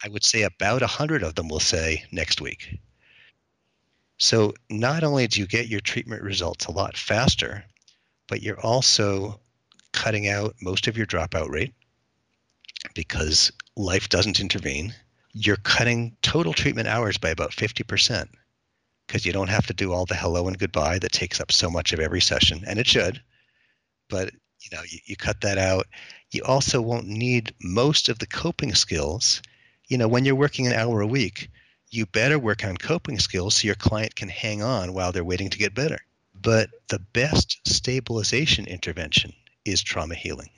I 0.02 0.08
would 0.08 0.24
say 0.24 0.42
about 0.42 0.80
100 0.80 1.22
of 1.22 1.34
them 1.34 1.48
will 1.48 1.60
say 1.60 2.04
next 2.12 2.40
week. 2.40 2.78
So 4.18 4.54
not 4.68 5.04
only 5.04 5.26
do 5.26 5.40
you 5.40 5.46
get 5.46 5.68
your 5.68 5.80
treatment 5.80 6.22
results 6.22 6.66
a 6.66 6.72
lot 6.72 6.96
faster, 6.96 7.64
but 8.28 8.42
you're 8.42 8.60
also 8.60 9.40
cutting 9.92 10.28
out 10.28 10.56
most 10.60 10.86
of 10.86 10.96
your 10.96 11.06
dropout 11.06 11.48
rate 11.48 11.74
because 12.94 13.52
life 13.76 14.08
doesn't 14.08 14.40
intervene. 14.40 14.94
You're 15.32 15.56
cutting 15.56 16.16
total 16.22 16.52
treatment 16.52 16.88
hours 16.88 17.18
by 17.18 17.30
about 17.30 17.50
50% 17.50 18.28
because 19.08 19.24
you 19.24 19.32
don't 19.32 19.48
have 19.48 19.66
to 19.66 19.74
do 19.74 19.92
all 19.92 20.04
the 20.04 20.14
hello 20.14 20.46
and 20.46 20.58
goodbye 20.58 20.98
that 20.98 21.10
takes 21.10 21.40
up 21.40 21.50
so 21.50 21.70
much 21.70 21.92
of 21.92 21.98
every 21.98 22.20
session, 22.20 22.62
and 22.66 22.78
it 22.78 22.86
should. 22.86 23.20
But 24.08 24.30
you 24.60 24.76
know, 24.76 24.82
you, 24.88 24.98
you 25.06 25.16
cut 25.16 25.40
that 25.40 25.58
out. 25.58 25.86
You 26.30 26.42
also 26.44 26.80
won't 26.80 27.06
need 27.06 27.54
most 27.62 28.08
of 28.08 28.18
the 28.18 28.26
coping 28.26 28.74
skills. 28.74 29.40
You 29.88 29.96
know, 29.98 30.08
when 30.08 30.24
you're 30.24 30.34
working 30.34 30.66
an 30.66 30.74
hour 30.74 31.00
a 31.00 31.06
week, 31.06 31.48
you 31.90 32.04
better 32.04 32.38
work 32.38 32.64
on 32.64 32.76
coping 32.76 33.18
skills 33.18 33.56
so 33.56 33.66
your 33.66 33.74
client 33.74 34.14
can 34.14 34.28
hang 34.28 34.62
on 34.62 34.92
while 34.92 35.10
they're 35.10 35.24
waiting 35.24 35.48
to 35.50 35.58
get 35.58 35.74
better. 35.74 35.98
But 36.34 36.68
the 36.88 36.98
best 36.98 37.58
stabilization 37.66 38.66
intervention 38.66 39.32
is 39.64 39.82
trauma 39.82 40.14
healing. 40.14 40.50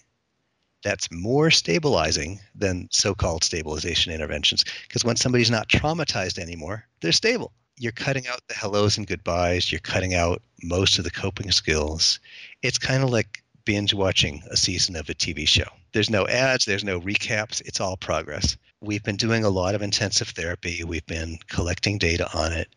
That's 0.83 1.11
more 1.13 1.51
stabilizing 1.51 2.41
than 2.55 2.89
so 2.91 3.15
called 3.15 3.45
stabilization 3.45 4.13
interventions 4.13 4.65
because 4.89 5.05
when 5.05 5.17
somebody's 5.17 5.51
not 5.51 5.69
traumatized 5.69 6.39
anymore, 6.39 6.87
they're 7.01 7.13
stable. 7.13 7.53
You're 7.81 7.93
cutting 7.93 8.27
out 8.27 8.47
the 8.47 8.53
hellos 8.53 8.99
and 8.99 9.07
goodbyes, 9.07 9.73
you're 9.73 9.81
cutting 9.81 10.15
out 10.15 10.43
most 10.63 10.99
of 10.99 11.05
the 11.05 11.11
coping 11.11 11.51
skills. 11.51 12.21
It's 12.61 12.77
kind 12.77 13.03
of 13.03 13.09
like 13.09 13.43
binge 13.65 13.95
watching 13.95 14.43
a 14.51 14.57
season 14.59 14.97
of 14.97 15.09
a 15.09 15.15
TV 15.15 15.49
show. 15.49 15.65
There's 15.93 16.11
no 16.11 16.29
ads, 16.29 16.67
there's 16.67 16.85
no 16.85 17.01
recaps, 17.01 17.63
it's 17.65 17.81
all 17.81 17.97
progress. 17.97 18.59
We've 18.83 19.03
been 19.03 19.17
doing 19.17 19.45
a 19.45 19.49
lot 19.49 19.75
of 19.75 19.81
intensive 19.81 20.29
therapy, 20.29 20.85
we've 20.85 21.07
been 21.07 21.39
collecting 21.49 21.97
data 21.97 22.29
on 22.35 22.53
it, 22.53 22.69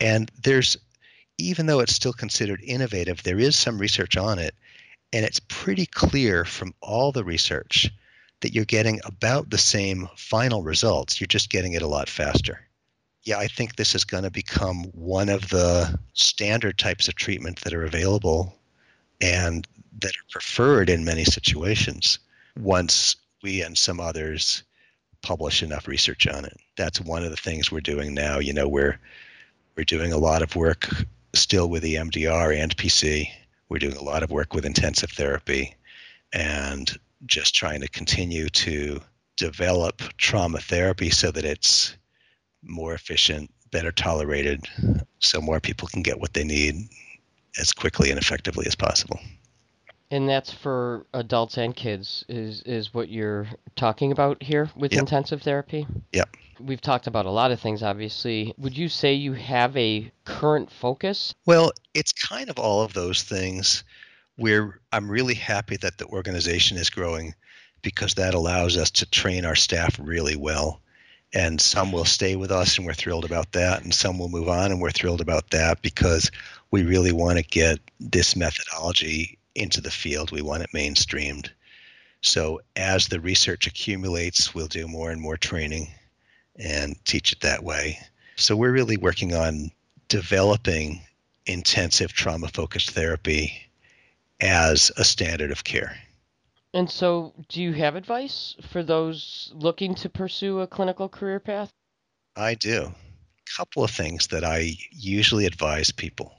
and 0.00 0.30
there's 0.42 0.78
even 1.36 1.66
though 1.66 1.80
it's 1.80 1.94
still 1.94 2.14
considered 2.14 2.62
innovative, 2.64 3.22
there 3.22 3.38
is 3.38 3.54
some 3.54 3.78
research 3.78 4.16
on 4.16 4.38
it, 4.38 4.54
and 5.12 5.26
it's 5.26 5.40
pretty 5.40 5.84
clear 5.84 6.46
from 6.46 6.72
all 6.80 7.12
the 7.12 7.22
research 7.22 7.90
that 8.40 8.54
you're 8.54 8.64
getting 8.64 8.98
about 9.04 9.50
the 9.50 9.58
same 9.58 10.08
final 10.16 10.62
results. 10.62 11.20
You're 11.20 11.28
just 11.28 11.50
getting 11.50 11.74
it 11.74 11.82
a 11.82 11.86
lot 11.86 12.08
faster. 12.08 12.67
Yeah, 13.28 13.38
I 13.38 13.46
think 13.46 13.76
this 13.76 13.94
is 13.94 14.06
going 14.06 14.22
to 14.24 14.30
become 14.30 14.84
one 14.94 15.28
of 15.28 15.50
the 15.50 15.98
standard 16.14 16.78
types 16.78 17.08
of 17.08 17.14
treatment 17.14 17.60
that 17.60 17.74
are 17.74 17.84
available 17.84 18.54
and 19.20 19.68
that 20.00 20.12
are 20.12 20.30
preferred 20.30 20.88
in 20.88 21.04
many 21.04 21.24
situations 21.24 22.20
once 22.58 23.16
we 23.42 23.60
and 23.60 23.76
some 23.76 24.00
others 24.00 24.62
publish 25.20 25.62
enough 25.62 25.86
research 25.86 26.26
on 26.26 26.46
it. 26.46 26.56
That's 26.78 27.02
one 27.02 27.22
of 27.22 27.28
the 27.28 27.36
things 27.36 27.70
we're 27.70 27.80
doing 27.80 28.14
now. 28.14 28.38
You 28.38 28.54
know, 28.54 28.66
we're 28.66 28.98
we're 29.76 29.84
doing 29.84 30.14
a 30.14 30.16
lot 30.16 30.40
of 30.40 30.56
work 30.56 30.88
still 31.34 31.68
with 31.68 31.82
EMDR 31.82 32.58
and 32.58 32.74
PC. 32.78 33.28
We're 33.68 33.76
doing 33.76 33.98
a 33.98 34.02
lot 34.02 34.22
of 34.22 34.30
work 34.30 34.54
with 34.54 34.64
intensive 34.64 35.10
therapy 35.10 35.74
and 36.32 36.90
just 37.26 37.54
trying 37.54 37.82
to 37.82 37.88
continue 37.88 38.48
to 38.48 39.02
develop 39.36 40.00
trauma 40.16 40.60
therapy 40.60 41.10
so 41.10 41.30
that 41.30 41.44
it's 41.44 41.94
more 42.62 42.94
efficient, 42.94 43.50
better 43.70 43.92
tolerated, 43.92 44.64
so 45.20 45.40
more 45.40 45.60
people 45.60 45.88
can 45.88 46.02
get 46.02 46.20
what 46.20 46.32
they 46.32 46.44
need 46.44 46.88
as 47.58 47.72
quickly 47.72 48.10
and 48.10 48.18
effectively 48.18 48.66
as 48.66 48.74
possible. 48.74 49.18
And 50.10 50.28
that's 50.28 50.52
for 50.52 51.06
adults 51.12 51.58
and 51.58 51.76
kids 51.76 52.24
is 52.28 52.62
is 52.62 52.94
what 52.94 53.10
you're 53.10 53.46
talking 53.76 54.10
about 54.10 54.42
here 54.42 54.70
with 54.74 54.92
Yep. 54.92 55.00
intensive 55.00 55.42
therapy? 55.42 55.86
Yep. 56.12 56.34
We've 56.60 56.80
talked 56.80 57.06
about 57.06 57.26
a 57.26 57.30
lot 57.30 57.50
of 57.50 57.60
things 57.60 57.82
obviously. 57.82 58.54
Would 58.56 58.76
you 58.76 58.88
say 58.88 59.12
you 59.12 59.34
have 59.34 59.76
a 59.76 60.10
current 60.24 60.72
focus? 60.72 61.34
Well, 61.44 61.72
it's 61.92 62.12
kind 62.12 62.48
of 62.48 62.58
all 62.58 62.82
of 62.82 62.94
those 62.94 63.22
things 63.22 63.84
where 64.36 64.80
I'm 64.92 65.10
really 65.10 65.34
happy 65.34 65.76
that 65.78 65.98
the 65.98 66.06
organization 66.06 66.78
is 66.78 66.88
growing 66.90 67.34
because 67.82 68.14
that 68.14 68.34
allows 68.34 68.76
us 68.78 68.90
to 68.92 69.06
train 69.10 69.44
our 69.44 69.56
staff 69.56 69.98
really 70.00 70.36
well. 70.36 70.80
And 71.34 71.60
some 71.60 71.92
will 71.92 72.06
stay 72.06 72.36
with 72.36 72.50
us 72.50 72.78
and 72.78 72.86
we're 72.86 72.94
thrilled 72.94 73.24
about 73.24 73.52
that. 73.52 73.82
And 73.82 73.92
some 73.92 74.18
will 74.18 74.30
move 74.30 74.48
on 74.48 74.70
and 74.70 74.80
we're 74.80 74.90
thrilled 74.90 75.20
about 75.20 75.50
that 75.50 75.82
because 75.82 76.30
we 76.70 76.82
really 76.84 77.12
want 77.12 77.38
to 77.38 77.44
get 77.44 77.78
this 78.00 78.34
methodology 78.34 79.38
into 79.54 79.80
the 79.80 79.90
field. 79.90 80.32
We 80.32 80.42
want 80.42 80.62
it 80.62 80.70
mainstreamed. 80.74 81.50
So 82.22 82.60
as 82.76 83.08
the 83.08 83.20
research 83.20 83.66
accumulates, 83.66 84.54
we'll 84.54 84.66
do 84.66 84.88
more 84.88 85.10
and 85.10 85.20
more 85.20 85.36
training 85.36 85.88
and 86.56 86.96
teach 87.04 87.32
it 87.32 87.40
that 87.40 87.62
way. 87.62 87.98
So 88.36 88.56
we're 88.56 88.72
really 88.72 88.96
working 88.96 89.34
on 89.34 89.70
developing 90.08 91.02
intensive 91.46 92.12
trauma 92.12 92.48
focused 92.48 92.90
therapy 92.90 93.52
as 94.40 94.90
a 94.96 95.04
standard 95.04 95.50
of 95.50 95.64
care. 95.64 95.96
And 96.74 96.90
so, 96.90 97.32
do 97.48 97.62
you 97.62 97.72
have 97.72 97.96
advice 97.96 98.54
for 98.70 98.82
those 98.82 99.50
looking 99.54 99.94
to 99.96 100.10
pursue 100.10 100.60
a 100.60 100.66
clinical 100.66 101.08
career 101.08 101.40
path? 101.40 101.72
I 102.36 102.54
do. 102.54 102.92
A 102.92 103.56
couple 103.56 103.82
of 103.82 103.90
things 103.90 104.26
that 104.28 104.44
I 104.44 104.76
usually 104.90 105.46
advise 105.46 105.90
people. 105.90 106.34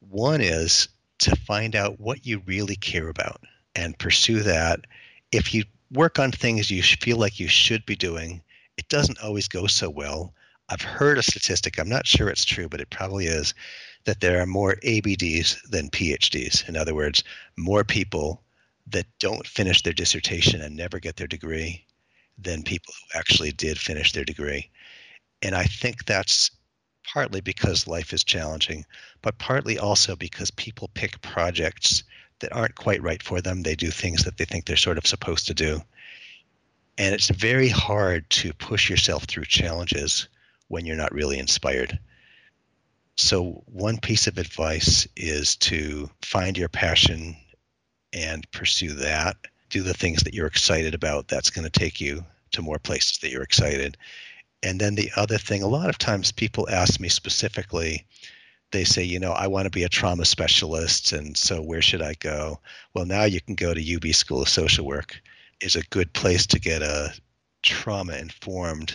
One 0.00 0.40
is 0.40 0.88
to 1.18 1.36
find 1.36 1.76
out 1.76 2.00
what 2.00 2.24
you 2.24 2.42
really 2.46 2.76
care 2.76 3.08
about 3.08 3.42
and 3.76 3.98
pursue 3.98 4.40
that. 4.44 4.86
If 5.30 5.52
you 5.52 5.64
work 5.92 6.18
on 6.18 6.32
things 6.32 6.70
you 6.70 6.82
feel 6.82 7.18
like 7.18 7.38
you 7.38 7.48
should 7.48 7.84
be 7.84 7.96
doing, 7.96 8.42
it 8.76 8.88
doesn't 8.88 9.20
always 9.22 9.48
go 9.48 9.66
so 9.66 9.90
well. 9.90 10.32
I've 10.70 10.82
heard 10.82 11.18
a 11.18 11.22
statistic, 11.22 11.78
I'm 11.78 11.88
not 11.88 12.06
sure 12.06 12.28
it's 12.28 12.44
true, 12.44 12.68
but 12.68 12.80
it 12.80 12.90
probably 12.90 13.26
is, 13.26 13.54
that 14.04 14.20
there 14.20 14.40
are 14.40 14.46
more 14.46 14.76
ABDs 14.76 15.60
than 15.68 15.90
PhDs. 15.90 16.68
In 16.68 16.76
other 16.76 16.94
words, 16.94 17.24
more 17.56 17.84
people 17.84 18.42
that 18.90 19.06
don't 19.18 19.46
finish 19.46 19.82
their 19.82 19.92
dissertation 19.92 20.60
and 20.60 20.76
never 20.76 20.98
get 21.00 21.16
their 21.16 21.26
degree 21.26 21.86
than 22.38 22.62
people 22.62 22.94
who 22.94 23.18
actually 23.18 23.52
did 23.52 23.78
finish 23.78 24.12
their 24.12 24.24
degree. 24.24 24.70
And 25.42 25.54
I 25.54 25.64
think 25.64 26.04
that's 26.04 26.50
partly 27.12 27.40
because 27.40 27.86
life 27.86 28.12
is 28.12 28.24
challenging, 28.24 28.84
but 29.22 29.38
partly 29.38 29.78
also 29.78 30.16
because 30.16 30.50
people 30.50 30.90
pick 30.94 31.20
projects 31.20 32.04
that 32.40 32.52
aren't 32.52 32.74
quite 32.74 33.02
right 33.02 33.22
for 33.22 33.40
them. 33.40 33.62
They 33.62 33.74
do 33.74 33.90
things 33.90 34.24
that 34.24 34.36
they 34.36 34.44
think 34.44 34.64
they're 34.64 34.76
sort 34.76 34.98
of 34.98 35.06
supposed 35.06 35.46
to 35.48 35.54
do. 35.54 35.80
And 36.96 37.14
it's 37.14 37.28
very 37.28 37.68
hard 37.68 38.28
to 38.30 38.52
push 38.52 38.90
yourself 38.90 39.24
through 39.24 39.44
challenges 39.44 40.28
when 40.68 40.84
you're 40.84 40.96
not 40.96 41.12
really 41.12 41.38
inspired. 41.38 41.98
So, 43.16 43.64
one 43.66 43.98
piece 43.98 44.26
of 44.28 44.38
advice 44.38 45.08
is 45.16 45.56
to 45.56 46.10
find 46.22 46.56
your 46.56 46.68
passion 46.68 47.36
and 48.12 48.50
pursue 48.50 48.94
that. 48.94 49.36
Do 49.70 49.82
the 49.82 49.94
things 49.94 50.22
that 50.22 50.34
you're 50.34 50.46
excited 50.46 50.94
about. 50.94 51.28
That's 51.28 51.50
going 51.50 51.68
to 51.68 51.78
take 51.78 52.00
you 52.00 52.24
to 52.52 52.62
more 52.62 52.78
places 52.78 53.18
that 53.18 53.30
you're 53.30 53.42
excited. 53.42 53.96
And 54.62 54.80
then 54.80 54.94
the 54.94 55.10
other 55.16 55.38
thing, 55.38 55.62
a 55.62 55.68
lot 55.68 55.88
of 55.88 55.98
times 55.98 56.32
people 56.32 56.68
ask 56.68 56.98
me 56.98 57.08
specifically, 57.08 58.06
they 58.72 58.84
say, 58.84 59.04
you 59.04 59.18
know, 59.18 59.32
I 59.32 59.46
want 59.46 59.64
to 59.64 59.70
be 59.70 59.84
a 59.84 59.88
trauma 59.88 60.24
specialist, 60.24 61.12
and 61.12 61.36
so 61.36 61.62
where 61.62 61.80
should 61.80 62.02
I 62.02 62.14
go? 62.14 62.60
Well, 62.92 63.06
now 63.06 63.24
you 63.24 63.40
can 63.40 63.54
go 63.54 63.72
to 63.72 63.96
UB 63.96 64.06
School 64.14 64.42
of 64.42 64.48
Social 64.48 64.84
Work 64.84 65.20
is 65.60 65.76
a 65.76 65.82
good 65.84 66.12
place 66.12 66.48
to 66.48 66.60
get 66.60 66.82
a 66.82 67.12
trauma 67.62 68.16
informed 68.16 68.94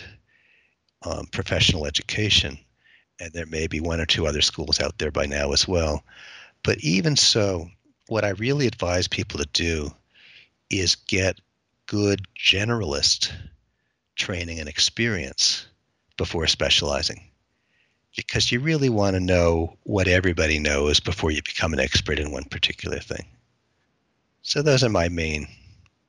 um, 1.06 1.26
professional 1.28 1.86
education. 1.86 2.58
And 3.20 3.32
there 3.34 3.46
may 3.46 3.68
be 3.68 3.80
one 3.80 4.00
or 4.00 4.06
two 4.06 4.28
other 4.28 4.42
schools 4.42 4.80
out 4.80 4.98
there 4.98 5.12
by 5.12 5.26
now 5.26 5.54
as 5.54 5.68
well. 5.68 6.04
But 6.64 6.80
even 6.80 7.16
so, 7.16 7.70
what 8.08 8.26
I 8.26 8.30
really 8.30 8.68
advise 8.68 9.08
people 9.08 9.40
to 9.40 9.48
do 9.54 9.92
is 10.70 10.96
get 10.96 11.40
good 11.86 12.22
generalist 12.38 13.32
training 14.16 14.60
and 14.60 14.70
experience 14.70 15.66
before 16.18 16.48
specializing. 16.48 17.30
Because 18.16 18.52
you 18.52 18.60
really 18.60 18.90
want 18.90 19.16
to 19.16 19.20
know 19.20 19.78
what 19.84 20.08
everybody 20.08 20.60
knows 20.60 21.00
before 21.00 21.32
you 21.32 21.42
become 21.42 21.74
an 21.74 21.80
expert 21.80 22.20
in 22.20 22.32
one 22.32 22.44
particular 22.44 23.00
thing. 23.00 23.26
So, 24.44 24.62
those 24.62 24.84
are 24.84 24.90
my 24.90 25.10
main 25.10 25.48